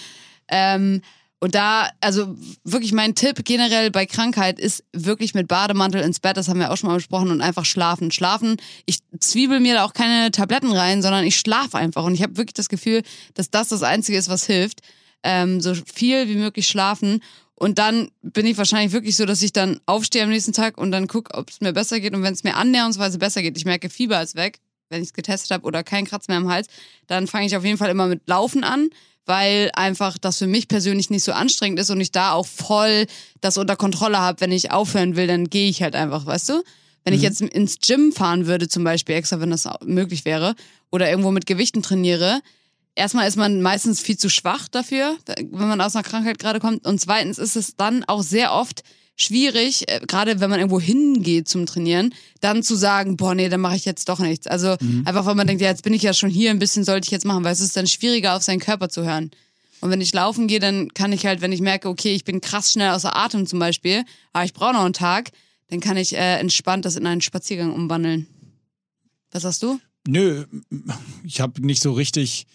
[0.47, 1.01] Ähm,
[1.39, 2.35] und da, also
[2.65, 6.71] wirklich mein Tipp generell bei Krankheit ist wirklich mit Bademantel ins Bett, das haben wir
[6.71, 8.11] auch schon mal besprochen, und einfach schlafen.
[8.11, 12.03] Schlafen, ich zwiebel mir da auch keine Tabletten rein, sondern ich schlafe einfach.
[12.03, 13.03] Und ich habe wirklich das Gefühl,
[13.35, 14.81] dass das das Einzige ist, was hilft.
[15.23, 17.21] Ähm, so viel wie möglich schlafen.
[17.55, 20.91] Und dann bin ich wahrscheinlich wirklich so, dass ich dann aufstehe am nächsten Tag und
[20.91, 22.13] dann gucke, ob es mir besser geht.
[22.13, 24.59] Und wenn es mir annäherungsweise besser geht, ich merke, Fieber ist weg,
[24.89, 26.67] wenn ich es getestet habe oder kein Kratz mehr am Hals,
[27.07, 28.89] dann fange ich auf jeden Fall immer mit Laufen an
[29.29, 33.05] weil einfach das für mich persönlich nicht so anstrengend ist und ich da auch voll
[33.41, 34.41] das unter Kontrolle habe.
[34.41, 36.63] Wenn ich aufhören will, dann gehe ich halt einfach, weißt du?
[37.03, 37.17] Wenn mhm.
[37.17, 40.55] ich jetzt ins Gym fahren würde, zum Beispiel extra, wenn das möglich wäre,
[40.89, 42.41] oder irgendwo mit Gewichten trainiere,
[42.95, 46.87] erstmal ist man meistens viel zu schwach dafür, wenn man aus einer Krankheit gerade kommt.
[46.87, 48.81] Und zweitens ist es dann auch sehr oft
[49.21, 53.61] schwierig, äh, gerade wenn man irgendwo hingeht zum Trainieren, dann zu sagen, boah, nee, dann
[53.61, 54.47] mache ich jetzt doch nichts.
[54.47, 55.03] Also mhm.
[55.05, 57.11] einfach, weil man denkt, ja, jetzt bin ich ja schon hier, ein bisschen sollte ich
[57.11, 59.31] jetzt machen, weil es ist dann schwieriger, auf seinen Körper zu hören.
[59.81, 62.41] Und wenn ich laufen gehe, dann kann ich halt, wenn ich merke, okay, ich bin
[62.41, 64.03] krass schnell außer Atem zum Beispiel,
[64.33, 65.31] aber ich brauche noch einen Tag,
[65.69, 68.27] dann kann ich äh, entspannt das in einen Spaziergang umwandeln.
[69.31, 69.79] Was sagst du?
[70.07, 70.45] Nö,
[71.23, 72.47] ich habe nicht so richtig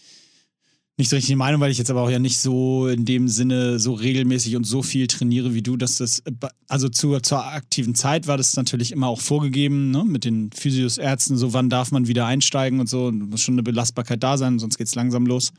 [0.96, 3.28] nicht so richtig die Meinung, weil ich jetzt aber auch ja nicht so in dem
[3.28, 6.22] Sinne so regelmäßig und so viel trainiere wie du, dass das,
[6.68, 10.98] also zur, zur aktiven Zeit war das natürlich immer auch vorgegeben, ne, mit den Physios,
[10.98, 14.38] Ärzten, so wann darf man wieder einsteigen und so, und muss schon eine Belastbarkeit da
[14.38, 15.52] sein, sonst geht es langsam los.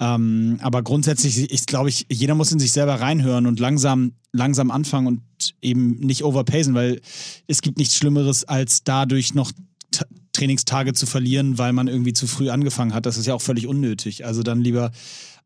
[0.00, 4.72] Ähm, aber grundsätzlich ist, glaube ich, jeder muss in sich selber reinhören und langsam, langsam
[4.72, 7.00] anfangen und eben nicht overpacen, weil
[7.46, 9.52] es gibt nichts Schlimmeres, als dadurch noch
[10.36, 13.06] Trainingstage zu verlieren, weil man irgendwie zu früh angefangen hat.
[13.06, 14.24] Das ist ja auch völlig unnötig.
[14.24, 14.90] Also dann lieber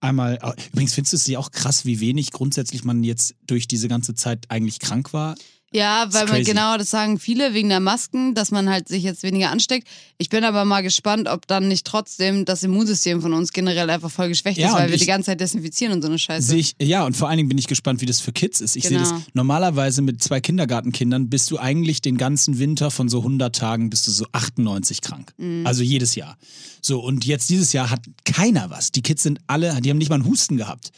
[0.01, 0.39] einmal.
[0.73, 4.15] Übrigens findest du es ja auch krass, wie wenig grundsätzlich man jetzt durch diese ganze
[4.15, 5.37] Zeit eigentlich krank war?
[5.73, 9.23] Ja, weil man genau, das sagen viele wegen der Masken, dass man halt sich jetzt
[9.23, 9.87] weniger ansteckt.
[10.19, 14.11] Ich bin aber mal gespannt, ob dann nicht trotzdem das Immunsystem von uns generell einfach
[14.11, 16.57] voll geschwächt ja, ist, weil wir die ganze Zeit desinfizieren und so eine Scheiße.
[16.57, 18.75] Ich, ja, und vor allen Dingen bin ich gespannt, wie das für Kids ist.
[18.75, 19.05] Ich genau.
[19.05, 23.55] sehe das normalerweise mit zwei Kindergartenkindern bist du eigentlich den ganzen Winter von so 100
[23.55, 25.33] Tagen bist du so 98 krank.
[25.39, 25.65] Mhm.
[25.65, 26.37] Also jedes Jahr.
[26.83, 28.91] So, und jetzt dieses Jahr hat keiner was.
[28.91, 30.91] Die Kids sind alle, die haben nicht mal einen Husten gehabt.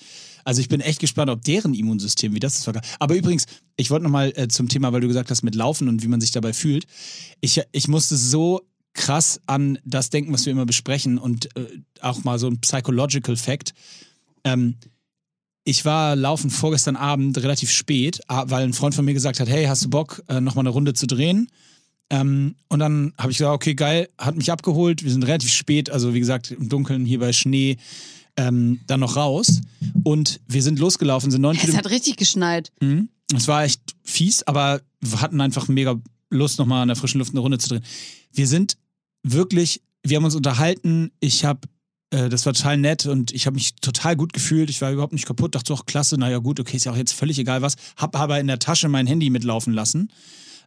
[0.45, 2.69] Also ich bin echt gespannt, ob deren Immunsystem, wie das ist.
[2.99, 6.03] Aber übrigens, ich wollte nochmal äh, zum Thema, weil du gesagt hast mit Laufen und
[6.03, 6.87] wie man sich dabei fühlt.
[7.41, 8.63] Ich, ich musste so
[8.95, 11.67] krass an das denken, was wir immer besprechen und äh,
[12.01, 13.73] auch mal so ein Psychological Fact.
[14.45, 14.77] Ähm,
[15.65, 19.67] ich war laufen vorgestern Abend relativ spät, weil ein Freund von mir gesagt hat, hey,
[19.67, 21.49] hast du Bock, äh, nochmal eine Runde zu drehen?
[22.11, 25.05] Ähm, und dann habe ich gesagt, okay, geil, hat mich abgeholt.
[25.05, 27.77] Wir sind relativ spät, also wie gesagt, im Dunkeln hier bei Schnee
[28.37, 29.61] ähm, dann noch raus.
[30.05, 31.79] Und wir sind losgelaufen, sind neun Kilometer.
[31.79, 32.73] Es hat richtig geschneit.
[32.81, 33.09] Mhm.
[33.35, 37.33] Es war echt fies, aber wir hatten einfach mega Lust, nochmal in der frischen Luft
[37.33, 37.85] eine Runde zu drehen.
[38.33, 38.77] Wir sind
[39.23, 41.13] wirklich, wir haben uns unterhalten.
[41.21, 41.61] Ich habe,
[42.11, 44.71] äh, das war total nett und ich habe mich total gut gefühlt.
[44.71, 45.55] Ich war überhaupt nicht kaputt.
[45.55, 47.77] Dachte auch, klasse, naja, gut, okay, ist ja auch jetzt völlig egal was.
[47.97, 50.11] Hab aber in der Tasche mein Handy mitlaufen lassen.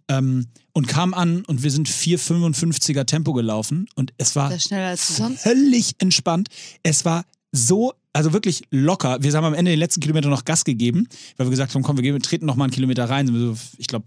[0.07, 6.49] Ähm, und kam an und wir sind 4,55er Tempo gelaufen und es war völlig entspannt.
[6.83, 7.25] Es war
[7.55, 9.17] so, also wirklich locker.
[9.21, 11.97] Wir haben am Ende den letzten Kilometer noch Gas gegeben, weil wir gesagt haben, komm,
[11.97, 13.27] wir, gehen, treten noch mal einen Kilometer rein.
[13.27, 14.05] So, ich glaube,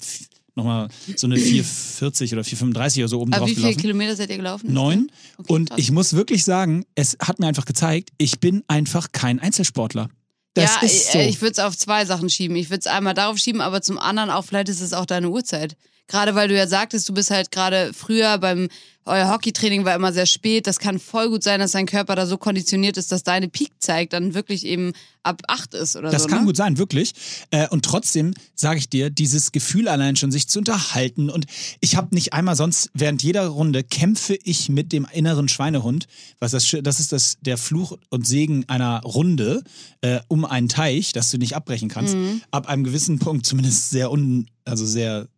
[0.55, 4.31] nochmal so eine 4,40 oder 4,35 oder so oben Aber drauf wie viele Kilometer seid
[4.31, 4.73] ihr gelaufen?
[4.73, 5.11] Neun.
[5.39, 9.39] Okay, und ich muss wirklich sagen, es hat mir einfach gezeigt, ich bin einfach kein
[9.39, 10.11] Einzelsportler.
[10.55, 11.19] Das ja, ist so.
[11.21, 12.57] ich würde es auf zwei Sachen schieben.
[12.57, 15.31] Ich würde es einmal darauf schieben, aber zum anderen auch, vielleicht ist es auch deine
[15.31, 15.77] Uhrzeit.
[16.09, 18.69] Gerade weil du ja sagtest, du bist halt gerade früher beim
[19.09, 20.67] euer Hockeytraining war immer sehr spät.
[20.67, 24.13] Das kann voll gut sein, dass dein Körper da so konditioniert ist, dass deine Peak-Zeit
[24.13, 24.93] dann wirklich eben
[25.23, 26.29] ab acht ist oder das so.
[26.29, 26.47] Das kann ne?
[26.47, 27.13] gut sein, wirklich.
[27.51, 31.31] Äh, und trotzdem sage ich dir, dieses Gefühl allein schon, sich zu unterhalten.
[31.31, 31.47] Und
[31.81, 36.07] ich habe nicht einmal sonst, während jeder Runde kämpfe ich mit dem inneren Schweinehund.
[36.39, 39.63] Was das, das ist das, der Fluch und Segen einer Runde
[40.03, 42.15] äh, um einen Teich, dass du nicht abbrechen kannst.
[42.15, 42.43] Mhm.
[42.51, 45.29] Ab einem gewissen Punkt zumindest sehr un, also sehr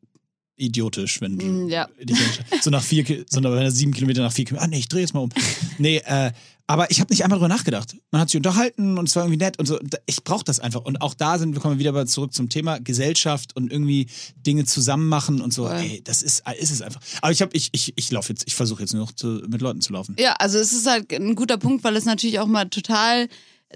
[0.61, 1.89] idiotisch, wenn du mm, ja.
[2.61, 5.15] so nach vier, so nach sieben Kilometer nach vier Kilometer, ah nee, ich drehe jetzt
[5.15, 5.31] mal um.
[5.79, 6.33] Nee, äh,
[6.71, 7.97] aber ich habe nicht einmal drüber nachgedacht.
[8.13, 9.77] Man hat sich unterhalten und es war irgendwie nett und so.
[10.07, 10.83] Ich brauche das einfach.
[10.83, 14.07] Und auch da sind wir kommen wieder zurück zum Thema Gesellschaft und irgendwie
[14.47, 15.67] Dinge zusammen machen und so.
[15.67, 15.81] Ja.
[15.81, 17.01] Ey, das ist, ist es einfach.
[17.23, 19.61] Aber ich habe, ich, ich, ich laufe jetzt, ich versuche jetzt nur noch zu, mit
[19.61, 20.15] Leuten zu laufen.
[20.17, 23.29] Ja, also es ist halt ein guter Punkt, weil es natürlich auch mal total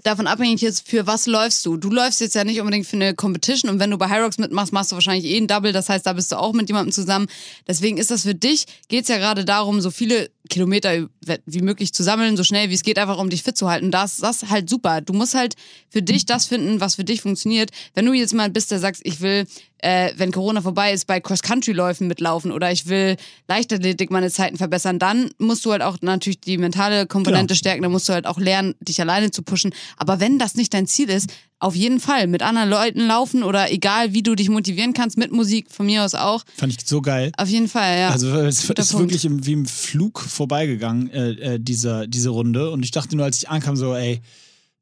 [0.03, 1.77] davon abhängig ist, für was läufst du.
[1.77, 4.73] Du läufst jetzt ja nicht unbedingt für eine Competition und wenn du bei Hyrox mitmachst,
[4.73, 7.27] machst du wahrscheinlich eh ein Double, das heißt, da bist du auch mit jemandem zusammen.
[7.67, 11.07] Deswegen ist das für dich, geht's ja gerade darum, so viele Kilometer
[11.45, 13.89] wie möglich zu sammeln, so schnell wie es geht, einfach um dich fit zu halten.
[13.89, 15.01] Das, das ist halt super.
[15.01, 15.55] Du musst halt
[15.89, 17.71] für dich das finden, was für dich funktioniert.
[17.93, 19.45] Wenn du jetzt mal bist, der sagst, ich will
[19.85, 23.15] äh, wenn Corona vorbei ist, bei Cross-Country-Läufen mitlaufen oder ich will
[23.47, 27.57] Leichtathletik meine Zeiten verbessern, dann musst du halt auch natürlich die mentale Komponente Genau.
[27.57, 29.71] stärken, dann musst du halt auch lernen, dich alleine zu pushen.
[29.97, 31.29] Aber wenn das nicht dein Ziel ist,
[31.59, 35.31] auf jeden Fall mit anderen Leuten laufen oder egal, wie du dich motivieren kannst, mit
[35.31, 36.43] Musik, von mir aus auch.
[36.57, 37.31] Fand ich so geil.
[37.37, 38.09] Auf jeden Fall, ja.
[38.09, 39.05] Also es Guter ist Punkt.
[39.07, 42.71] wirklich im, wie im Flug vorbeigegangen, äh, äh, dieser, diese Runde.
[42.71, 44.21] Und ich dachte nur, als ich ankam, so, ey,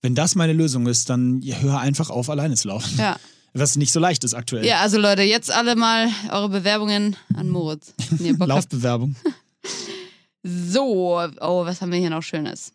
[0.01, 2.97] wenn das meine Lösung ist, dann hör einfach auf, alleine zu laufen.
[2.97, 3.18] ja.
[3.54, 4.66] Was nicht so leicht ist aktuell.
[4.66, 7.93] ja, also Leute, jetzt alle mal eure Bewerbungen an Moritz.
[8.20, 9.16] Laufbewerbung.
[10.45, 12.74] So, oh, was haben wir hier noch Schönes?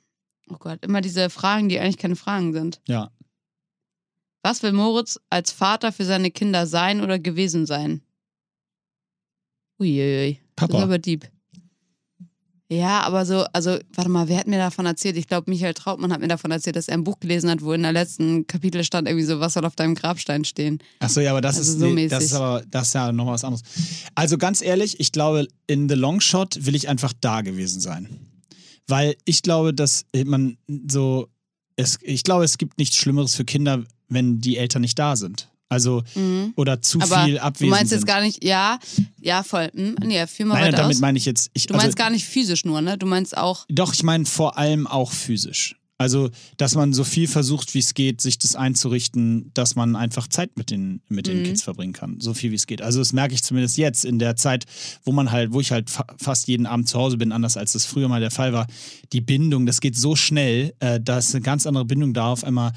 [0.49, 2.81] Oh Gott, immer diese Fragen, die eigentlich keine Fragen sind.
[2.89, 3.11] Ja.
[4.43, 8.01] Was will Moritz als Vater für seine Kinder sein oder gewesen sein?
[9.79, 10.41] Uiuiui.
[10.57, 10.83] Das ist Papa.
[10.83, 11.29] aber deep.
[12.71, 15.17] Ja, aber so, also, warte mal, wer hat mir davon erzählt?
[15.17, 17.73] Ich glaube, Michael Trautmann hat mir davon erzählt, dass er ein Buch gelesen hat, wo
[17.73, 20.79] in der letzten Kapitel stand irgendwie so, was soll auf deinem Grabstein stehen?
[21.01, 23.35] Achso, ja, aber das Also ist so nee, das ist aber das ist ja nochmal
[23.35, 23.63] was anderes.
[24.15, 28.09] Also ganz ehrlich, ich glaube, in the long shot will ich einfach da gewesen sein.
[28.87, 30.59] Weil ich glaube, dass man
[30.91, 31.29] so
[31.79, 35.49] es, ich glaube, es gibt nichts Schlimmeres für Kinder, wenn die Eltern nicht da sind.
[35.69, 36.55] Also Mhm.
[36.57, 37.99] oder zu Aber viel du abwesend meinst sind.
[37.99, 38.79] jetzt gar nicht, ja,
[39.21, 39.71] ja, voll.
[39.75, 41.01] Hm, nee, führ mal Nein, damit aus.
[41.01, 41.51] meine ich jetzt.
[41.53, 42.97] Ich, Du also, meinst gar nicht physisch nur, ne?
[42.97, 45.75] Du meinst auch, Doch, ich meine vor allem auch physisch.
[46.01, 50.29] Also, dass man so viel versucht, wie es geht, sich das einzurichten, dass man einfach
[50.29, 51.43] Zeit mit den, mit den Mhm.
[51.43, 52.21] Kids verbringen kann.
[52.21, 52.81] So viel wie es geht.
[52.83, 54.65] Also, das merke ich zumindest jetzt in der Zeit,
[55.03, 57.73] wo man halt, wo ich halt fa fast jeden Abend zu Hause bin, anders als
[57.73, 58.69] das früher mal der Fall war.
[59.13, 62.29] Die Bindung, das geht so schnell, äh, da ist eine ganz andere Bindung da.
[62.29, 62.73] Auf einmal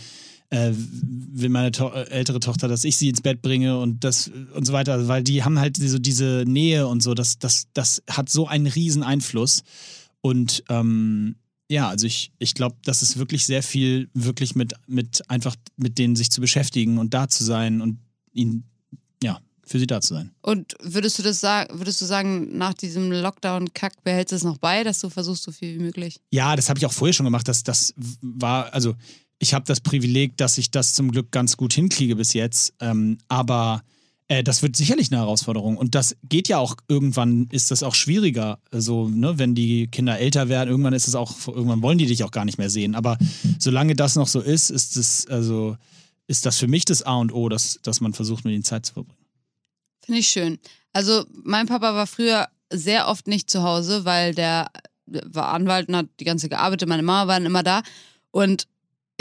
[0.52, 4.30] äh, will meine to äh, ältere Tochter, dass ich sie ins Bett bringe und das
[4.54, 8.04] und so weiter, weil die haben halt so diese Nähe und so, das, das, das
[8.10, 9.64] hat so einen riesen Einfluss.
[10.20, 11.36] Und ähm,
[11.70, 15.98] ja, also ich, ich glaube, das ist wirklich sehr viel, wirklich mit, mit einfach mit
[15.98, 17.98] denen sich zu beschäftigen und da zu sein und
[18.34, 18.66] ihnen,
[19.24, 20.32] ja, für sie da zu sein.
[20.42, 24.58] Und würdest du das sagen, würdest du sagen, nach diesem Lockdown-Kack behältst du es noch
[24.58, 26.20] bei, dass du versuchst, so viel wie möglich?
[26.30, 27.48] Ja, das habe ich auch vorher schon gemacht.
[27.48, 28.96] Das, das war, also
[29.42, 32.76] ich habe das Privileg, dass ich das zum Glück ganz gut hinkriege bis jetzt.
[32.80, 33.84] Ähm, aber
[34.28, 35.78] äh, das wird sicherlich eine Herausforderung.
[35.78, 38.60] Und das geht ja auch, irgendwann ist das auch schwieriger.
[38.72, 42.24] So, ne, wenn die Kinder älter werden, irgendwann ist es auch, irgendwann wollen die dich
[42.24, 42.94] auch gar nicht mehr sehen.
[42.94, 43.18] Aber
[43.58, 45.76] solange das noch so ist, ist es, also,
[46.28, 48.86] ist das für mich das A und O, dass, dass man versucht, mit ihnen Zeit
[48.86, 49.26] zu verbringen.
[50.06, 50.60] Finde ich schön.
[50.94, 54.70] Also, mein Papa war früher sehr oft nicht zu Hause, weil der
[55.08, 56.88] war Anwalt und hat die ganze gearbeitet.
[56.88, 57.82] Meine Mama war immer da.
[58.30, 58.68] Und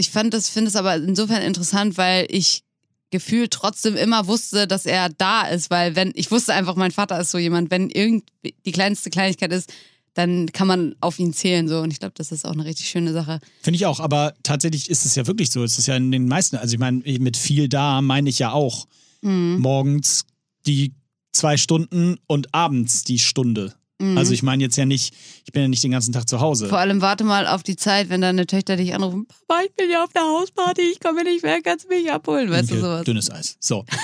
[0.00, 2.62] ich fand das, finde es aber insofern interessant, weil ich
[3.10, 7.18] gefühlt trotzdem immer wusste, dass er da ist, weil wenn, ich wusste einfach, mein Vater
[7.20, 8.24] ist so jemand, wenn irgend
[8.66, 9.72] die kleinste Kleinigkeit ist,
[10.14, 12.88] dann kann man auf ihn zählen so und ich glaube, das ist auch eine richtig
[12.88, 13.40] schöne Sache.
[13.62, 15.62] Finde ich auch, aber tatsächlich ist es ja wirklich so.
[15.62, 18.52] Es ist ja in den meisten, also ich meine, mit viel da meine ich ja
[18.52, 18.86] auch
[19.22, 19.58] Mhm.
[19.60, 20.24] morgens
[20.66, 20.94] die
[21.32, 23.74] zwei Stunden und abends die Stunde.
[24.00, 24.18] Mhm.
[24.18, 26.68] Also ich meine jetzt ja nicht, ich bin ja nicht den ganzen Tag zu Hause.
[26.68, 29.90] Vor allem warte mal auf die Zeit, wenn deine Töchter dich anrufen, Papa, ich bin
[29.90, 32.82] ja auf der Hausparty, ich komme nicht mehr, kannst du mich abholen, weißt du Okay,
[32.82, 33.04] sowas.
[33.04, 33.56] Dünnes Eis.
[33.60, 33.84] So.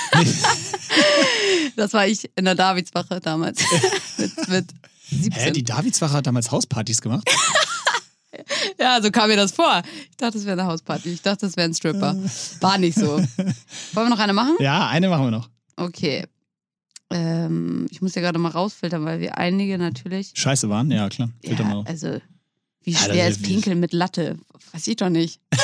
[1.76, 3.62] Das war ich in der Davidswache damals.
[4.18, 4.66] mit, mit
[5.10, 5.32] 17.
[5.32, 7.28] Hä, die Davidswache hat damals Hauspartys gemacht?
[8.80, 9.82] ja, so kam mir das vor.
[10.10, 11.10] Ich dachte, das wäre eine Hausparty.
[11.10, 12.16] Ich dachte, das wäre ein Stripper.
[12.60, 13.18] War nicht so.
[13.18, 13.26] Wollen
[13.92, 14.56] wir noch eine machen?
[14.58, 15.48] Ja, eine machen wir noch.
[15.76, 16.26] Okay.
[17.10, 20.32] Ähm, ich muss ja gerade mal rausfiltern, weil wir einige natürlich.
[20.34, 20.90] Scheiße waren?
[20.90, 21.30] Ja, klar.
[21.44, 21.86] Filter mal Ja, auf.
[21.86, 22.20] also,
[22.82, 24.38] wie Ja, schwer ist Pinkeln mit Latte?
[24.72, 25.40] Weiß ich doch nicht.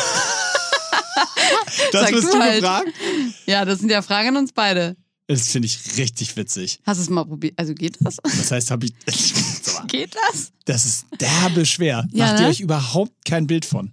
[1.93, 2.61] Das sag wirst du halt.
[2.61, 2.89] gefragt?
[3.47, 4.97] Ja, das sind ja Fragen an uns beide.
[5.27, 6.81] Das finde ich richtig witzig.
[6.85, 7.55] Hast du es mal probiert?
[7.59, 8.17] Also geht das?
[8.23, 8.95] Das heißt, habe ich.
[9.89, 10.53] Geht das?
[10.65, 12.07] Das ist derbe schwer.
[12.13, 12.49] Ja, Macht ihr ne?
[12.49, 13.93] euch überhaupt kein Bild von.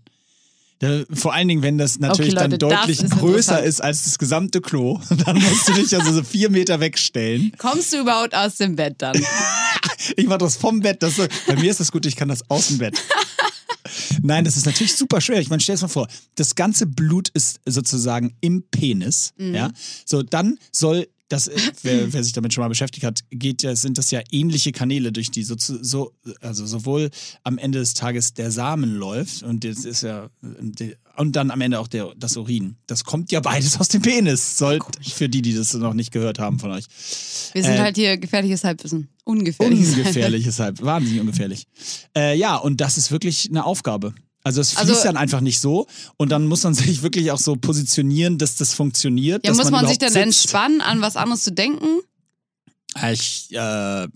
[0.80, 4.18] Da, vor allen Dingen, wenn das natürlich Leute, dann deutlich ist größer ist als das
[4.18, 7.52] gesamte Klo, dann musst du dich also so vier Meter wegstellen.
[7.58, 9.22] Kommst du überhaupt aus dem Bett dann?
[10.16, 11.04] Ich mache das vom Bett.
[11.04, 11.16] Das,
[11.46, 12.98] bei mir ist das gut, ich kann das aus dem Bett.
[14.24, 15.40] Nein, das ist natürlich super schwer.
[15.40, 19.34] Ich meine, stell dir das mal vor, das ganze Blut ist sozusagen im Penis.
[19.38, 19.56] Mhm.
[19.56, 19.72] Ja?
[20.06, 23.76] So, dann soll das, äh, wer, wer sich damit schon mal beschäftigt hat, geht ja,
[23.76, 26.12] sind das ja ähnliche Kanäle, durch die so, so
[26.42, 27.10] also sowohl
[27.44, 30.30] am Ende des Tages der Samen läuft und das ist ja
[31.20, 32.78] und dann am Ende auch der, das Urin.
[32.88, 34.58] Das kommt ja beides aus dem Penis.
[34.58, 36.86] Soll, für die, die das noch nicht gehört haben von euch.
[37.52, 39.10] Wir sind Äh, halt hier gefährliches Halbwissen.
[39.26, 41.66] Ungefährliches Ungefährlich ist halt, wahnsinnig ungefährlich.
[42.16, 44.14] Äh, ja, und das ist wirklich eine Aufgabe.
[44.44, 45.88] Also es fließt Also- dann einfach nicht so
[46.18, 49.46] und dann muss man sich wirklich auch so positionieren, dass das funktioniert.
[49.46, 50.24] Ja, muss man, sich dann sitzt.
[50.24, 51.88] entspannen, an was anderes zu denken?
[53.12, 54.08] Ich, äh,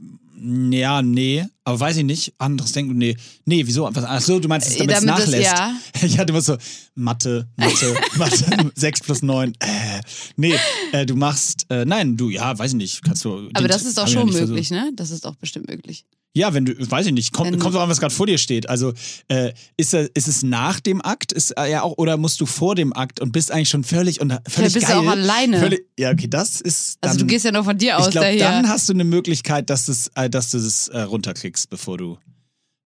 [0.45, 2.33] Ja, nee, aber weiß ich nicht.
[2.37, 3.15] Anderes denken, nee.
[3.45, 3.87] Nee, wieso?
[3.93, 5.43] Was, ach so, du meinst, es, Äh, damit es nachlässt.
[5.43, 5.73] ja.
[6.01, 6.57] Ich hatte immer so,
[6.95, 9.53] Mathe, Mathe, Mathe, 6 plus 9.
[9.59, 10.01] Äh,
[10.35, 10.55] nee,
[10.91, 13.03] äh, du machst, äh, nein, du, ja, weiß ich nicht.
[13.03, 13.47] Kannst du.
[13.53, 14.91] Aber das ist doch schon möglich, ne?
[14.95, 16.03] Das ist doch bestimmt möglich.
[16.35, 18.39] Ja, wenn du, weiß ich nicht, kommt, Wenn- kommt drauf an, was gerade vor dir
[18.39, 18.67] steht.
[18.67, 18.93] Also
[19.27, 22.47] äh, ist, er- ist es nach dem Akt, ist äh, ja auch, oder musst du
[22.47, 24.97] vor dem Akt und bist eigentlich schon völlig und völlig bist du geil.
[24.97, 25.59] auch alleine.
[25.59, 26.97] Völlig, ja, okay, das ist.
[27.01, 28.49] Dann, Also du gehst ja nur von dir aus ich glaube, daher.
[28.49, 32.17] dann hast du eine Möglichkeit, dass, das, äh, dass du es äh, runterkriegst, bevor du,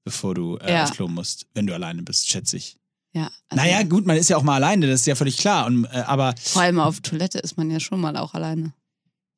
[0.04, 0.84] bevor du äh, Ja.
[0.84, 2.76] aufs Klo musst, wenn du alleine bist, schätze ich.
[3.14, 5.68] ja, also Naja, gut, man ist ja auch mal alleine, das ist ja völlig klar.
[5.68, 8.74] Und, äh, aber Vor allem auf Toilette ist man ja schon mal auch alleine.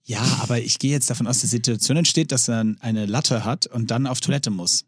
[0.10, 3.46] Ja, aber ich gehe jetzt davon aus, dass die Situation entsteht, dass er eine Latte
[3.46, 4.86] hat und dann auf Toilette muss.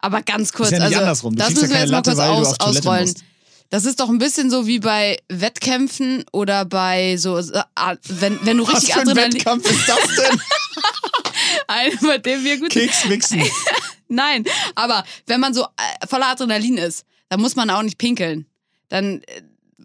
[0.00, 1.36] Aber ganz kurz, ist ja nicht also andersrum.
[1.36, 3.02] Du das kriegst ja müssen wir jetzt mal Latte, kurz weil du aus, ausrollen.
[3.02, 3.24] musst.
[3.70, 7.62] Das ist doch ein bisschen so wie bei Wettkämpfen oder bei so, äh,
[8.08, 9.34] wenn, wenn du Was richtig für ein Adrenalin.
[9.34, 10.40] Wettkampf ist das denn?
[11.68, 13.40] Einen, bei dem wir gut Keks wichsen.
[14.08, 18.46] Nein, aber wenn man so äh, voller Adrenalin ist, dann muss man auch nicht pinkeln.
[18.88, 19.42] Dann, äh,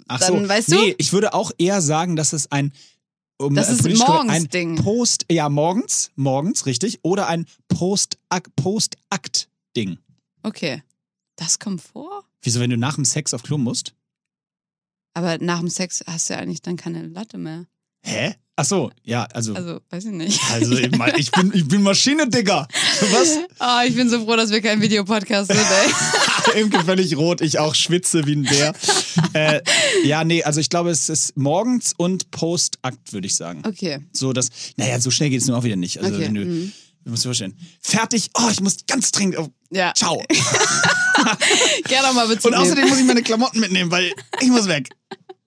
[0.08, 0.50] Ach Dann so.
[0.50, 0.76] weißt du?
[0.76, 2.74] Nee, ich würde auch eher sagen, dass es ein
[3.40, 4.76] um, Das ist korrekt, ein Morgens-Ding.
[4.84, 7.00] Post, ja, morgens, morgens, richtig.
[7.04, 9.98] Oder ein Post-Akt- Post-Akt-Ding.
[10.44, 10.84] okay.
[11.36, 12.26] Das kommt vor?
[12.42, 13.94] Wieso, wenn du nach dem Sex auf Klo musst?
[15.14, 17.66] Aber nach dem Sex hast du ja eigentlich dann keine Latte mehr.
[18.06, 18.36] Hä?
[18.62, 19.54] Ach so, ja, also.
[19.54, 20.42] Also, Also, weiß ich nicht.
[20.60, 22.68] ich, mein, ich, bin, ich bin Maschine, Digga.
[23.12, 23.38] Was?
[23.62, 25.60] Ah, ich bin so froh, dass wir kein Videopodcast sind,
[26.54, 26.62] ey.
[26.62, 28.74] Imke völlig rot, ich auch schwitze wie ein Bär.
[29.34, 29.62] äh,
[30.04, 33.64] ja, nee, also ich glaube, es ist morgens und Post-Akt, würde ich sagen.
[33.66, 34.00] Okay.
[34.12, 36.00] So, dass, naja, so schnell geht es nun auch wieder nicht.
[36.00, 36.72] Also, Okay, wenn du, mhm.
[37.06, 39.94] du musst dir vorstellen, fertig, oh, ich muss ganz dringend, oh, Ja.
[39.96, 40.22] ciao.
[41.88, 42.64] Gerne auch mal Bezug Und nehmen.
[42.64, 44.90] außerdem muss ich meine Klamotten mitnehmen, weil ich muss weg.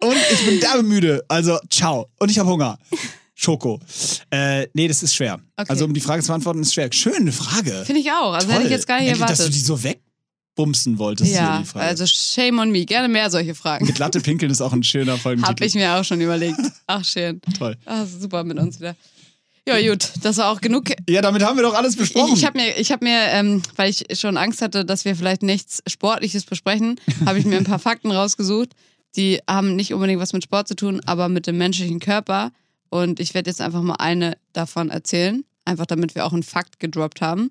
[0.02, 2.08] Und ich bin derbe müde, also ciao.
[2.18, 2.78] Und ich habe Hunger.
[3.34, 3.80] Schoko.
[4.30, 5.40] Äh, nee, das ist schwer.
[5.56, 5.68] Okay.
[5.70, 6.88] Also, um die Frage zu beantworten, ist schwer.
[6.92, 7.82] Schöne Frage.
[7.84, 8.32] Finde ich auch.
[8.34, 9.54] Also hätte ich jetzt gar nicht Endlich, Dass du erwartet.
[9.56, 11.86] die so wegbumsen wolltest, Ja, die Frage.
[11.86, 12.84] also shame on me.
[12.84, 13.86] Gerne mehr solche Fragen.
[13.86, 15.50] Mit Latte pinkeln ist auch ein schöner Folgentitel.
[15.50, 16.58] Hab ich mir auch schon überlegt.
[16.86, 17.40] Ach, schön.
[17.58, 17.76] Toll.
[17.86, 18.94] Ach, super mit uns wieder.
[19.66, 20.90] Ja, gut, das war auch genug.
[21.08, 22.32] Ja, damit haben wir doch alles besprochen.
[22.34, 25.14] Ich, ich habe mir, ich hab mir ähm, weil ich schon Angst hatte, dass wir
[25.14, 28.70] vielleicht nichts Sportliches besprechen, habe ich mir ein paar Fakten rausgesucht.
[29.16, 32.52] Die haben nicht unbedingt was mit Sport zu tun, aber mit dem menschlichen Körper.
[32.88, 36.80] Und ich werde jetzt einfach mal eine davon erzählen, einfach damit wir auch einen Fakt
[36.80, 37.50] gedroppt haben.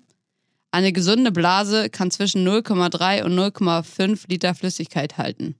[0.70, 5.54] Eine gesunde Blase kann zwischen 0,3 und 0,5 Liter Flüssigkeit halten.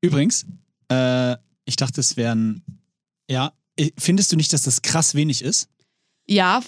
[0.00, 0.44] Übrigens,
[0.90, 2.62] äh, ich dachte, es wären.
[3.30, 5.68] Ja, äh, findest du nicht, dass das krass wenig ist?
[6.26, 6.62] Ja,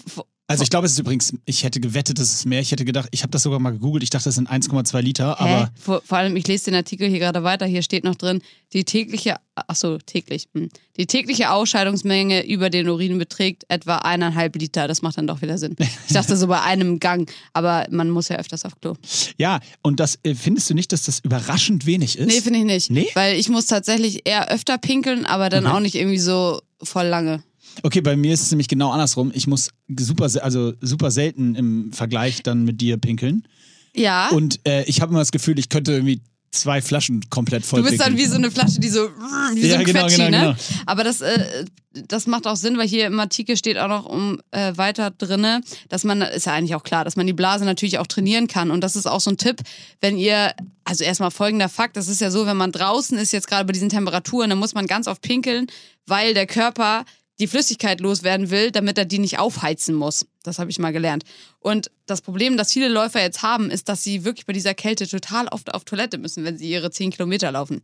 [0.47, 2.61] Also ich glaube, es ist übrigens, ich hätte gewettet, es ist mehr.
[2.61, 5.37] Ich hätte gedacht, ich habe das sogar mal gegoogelt, ich dachte, es sind 1,2 Liter,
[5.39, 5.43] Hä?
[5.43, 7.65] aber Vor, vor allem, ich lese den Artikel hier gerade weiter.
[7.65, 8.43] Hier steht noch drin,
[8.75, 10.69] die tägliche, ach so, täglich, hm.
[10.99, 14.87] die tägliche Ausscheidungsmenge über den Urin beträgt etwa eineinhalb Liter.
[14.87, 15.77] Das macht dann doch wieder Sinn.
[16.07, 18.95] Ich dachte so bei einem Gang, aber man muss ja öfters auf Klo.
[19.39, 22.27] ja, und das äh, findest du nicht, dass das überraschend wenig ist?
[22.27, 22.91] Nee, finde ich nicht.
[22.91, 23.09] Nee?
[23.15, 25.75] Weil ich muss tatsächlich eher öfter pinkeln, aber dann Okay.
[25.75, 27.43] auch nicht irgendwie so voll lange.
[27.83, 29.33] Okay, bei mir ist es nämlich genau andersrum.
[29.35, 33.47] Ich muss super, also super selten im Vergleich dann mit dir pinkeln.
[33.95, 34.29] Ja.
[34.31, 36.21] Und äh, ich habe immer das Gefühl, ich könnte irgendwie
[36.55, 39.09] zwei Flaschen komplett voll Du bist dann wie so eine Flasche, die so
[39.55, 40.57] wie so Ja, ein genau, Quetschi, genau, ne?
[40.57, 40.83] genau.
[40.87, 44.41] Aber das, äh, das macht auch Sinn, weil hier im Artikel steht auch noch um
[44.53, 47.99] äh, weiter drinne, dass man, ist ja eigentlich auch klar, dass man die Blase natürlich
[47.99, 48.71] auch trainieren kann.
[48.71, 49.61] Und das ist auch so ein Tipp,
[50.01, 50.55] wenn ihr,
[50.85, 53.73] also erstmal folgender Fakt, das ist ja so, wenn man draußen ist, jetzt gerade bei
[53.73, 55.67] diesen Temperaturen, dann muss man ganz oft pinkeln,
[56.07, 57.05] weil der Körper
[57.41, 60.27] die Flüssigkeit loswerden will, damit er die nicht aufheizen muss.
[60.43, 61.25] Das habe ich mal gelernt.
[61.59, 65.09] Und das Problem, das viele Läufer jetzt haben, ist, dass sie wirklich bei dieser Kälte
[65.09, 67.83] total oft auf Toilette müssen, wenn sie ihre 10 Kilometer laufen.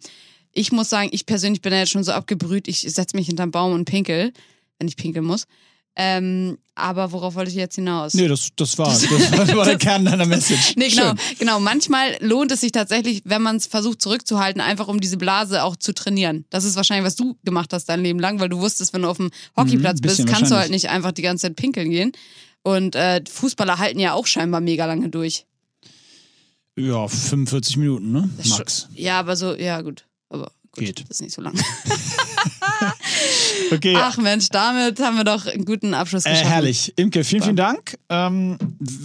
[0.52, 3.50] Ich muss sagen, ich persönlich bin ja jetzt schon so abgebrüht, ich setze mich hinterm
[3.50, 4.32] Baum und pinkel,
[4.78, 5.46] wenn ich pinkeln muss.
[5.96, 8.14] Ähm, aber worauf wollte ich jetzt hinaus?
[8.14, 10.74] Nee, das, das war, das war, war der Kern deiner Message.
[10.76, 11.18] Nee, genau, Schön.
[11.38, 11.60] genau.
[11.60, 15.76] Manchmal lohnt es sich tatsächlich, wenn man es versucht zurückzuhalten, einfach um diese Blase auch
[15.76, 16.46] zu trainieren.
[16.48, 19.08] Das ist wahrscheinlich, was du gemacht hast dein Leben lang, weil du wusstest, wenn du
[19.08, 22.12] auf dem Hockeyplatz Mhm, bist, kannst du halt nicht einfach die ganze Zeit pinkeln gehen.
[22.62, 25.44] Und äh, Fußballer halten ja auch scheinbar mega lange durch.
[26.76, 28.30] Ja, 45 Minuten, ne?
[28.38, 28.88] Das Max.
[28.94, 30.06] Ja, aber so, ja gut.
[30.30, 31.00] Aber gut, Geht.
[31.00, 31.54] das ist nicht so lang.
[33.72, 36.50] Okay, Ach Mensch, damit haben wir doch einen guten Abschluss äh, geschaffen.
[36.50, 36.92] herrlich.
[36.96, 37.98] Imke, vielen, vielen Dank.
[38.08, 38.58] Ähm,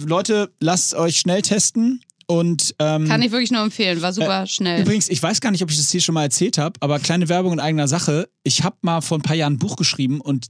[0.04, 4.82] Leute, lasst euch schnell testen und ähm, Kann ich wirklich nur empfehlen, war super schnell.
[4.82, 7.28] Übrigens, ich weiß gar nicht, ob ich das hier schon mal erzählt habe, aber kleine
[7.28, 8.28] Werbung in eigener Sache.
[8.42, 10.46] Ich habe mal vor ein paar Jahren ein Buch geschrieben und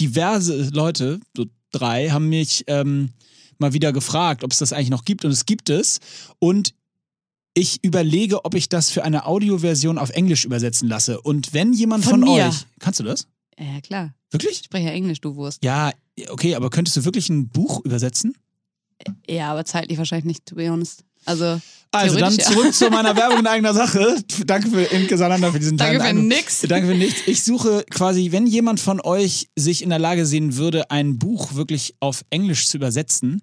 [0.00, 3.10] diverse Leute, so drei, haben mich ähm,
[3.58, 5.98] mal wieder gefragt, ob es das eigentlich noch gibt und es gibt es.
[6.38, 6.74] Und
[7.60, 11.20] ich überlege, ob ich das für eine Audioversion auf Englisch übersetzen lasse.
[11.20, 12.66] Und wenn jemand Von von, euch.
[12.78, 13.26] Kannst du das?
[13.58, 14.14] Ja, klar.
[14.30, 14.60] Wirklich?
[14.60, 15.62] Ich spreche ja Englisch, du Wurst.
[15.62, 15.92] Ja,
[16.30, 18.34] okay, aber könntest du wirklich ein Buch übersetzen?
[19.28, 21.04] Ja, aber zeitlich wahrscheinlich nicht, to be honest.
[21.26, 22.44] Also, Also dann ja.
[22.44, 24.16] zurück zu meiner Werbung in eigener Sache.
[24.46, 26.62] Danke für Imke Salander für diesen Danke für nix.
[26.62, 27.20] Danke für nichts.
[27.26, 31.54] Ich suche quasi, wenn jemand von euch sich in der Lage sehen würde, ein Buch
[31.54, 33.42] wirklich auf Englisch zu übersetzen,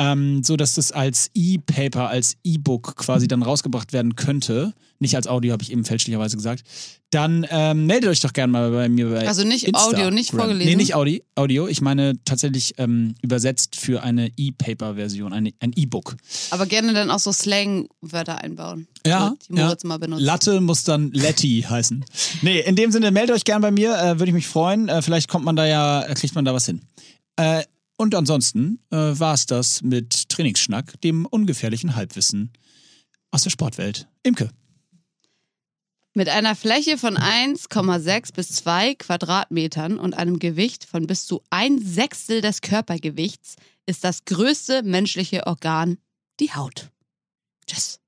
[0.00, 5.26] ähm, so dass das als E-Paper, als E-Book quasi dann rausgebracht werden könnte, nicht als
[5.26, 6.62] Audio, habe ich eben fälschlicherweise gesagt,
[7.10, 9.94] dann ähm, meldet euch doch gerne mal bei mir bei Also nicht Instagram.
[9.94, 10.70] Audio, nicht vorgelesen?
[10.70, 11.68] Nee, nicht Audi, Audio.
[11.68, 16.16] Ich meine tatsächlich ähm, übersetzt für eine E-Paper-Version, eine, ein E-Book.
[16.50, 18.86] Aber gerne dann auch so Slang-Wörter einbauen.
[19.06, 20.22] Ja, Die Moritz mal benutzt.
[20.22, 22.04] Latte muss dann Letty heißen.
[22.40, 24.88] Nee, in dem Sinne, meldet euch gern bei mir, äh, würde ich mich freuen.
[24.88, 26.80] Äh, vielleicht kommt man da ja, äh, kriegt man da was hin.
[27.36, 27.64] Äh,
[28.00, 32.50] und ansonsten äh, war es das mit Trainingsschnack, dem ungefährlichen Halbwissen
[33.30, 34.08] aus der Sportwelt.
[34.22, 34.48] Imke.
[36.14, 41.78] Mit einer Fläche von 1,6 bis 2 Quadratmetern und einem Gewicht von bis zu ein
[41.78, 45.98] Sechstel des Körpergewichts ist das größte menschliche Organ
[46.40, 46.88] die Haut.
[47.66, 48.00] Tschüss.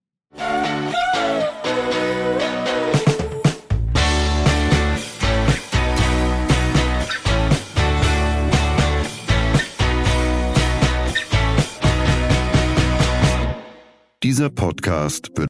[14.23, 15.39] Dieser Podcast wird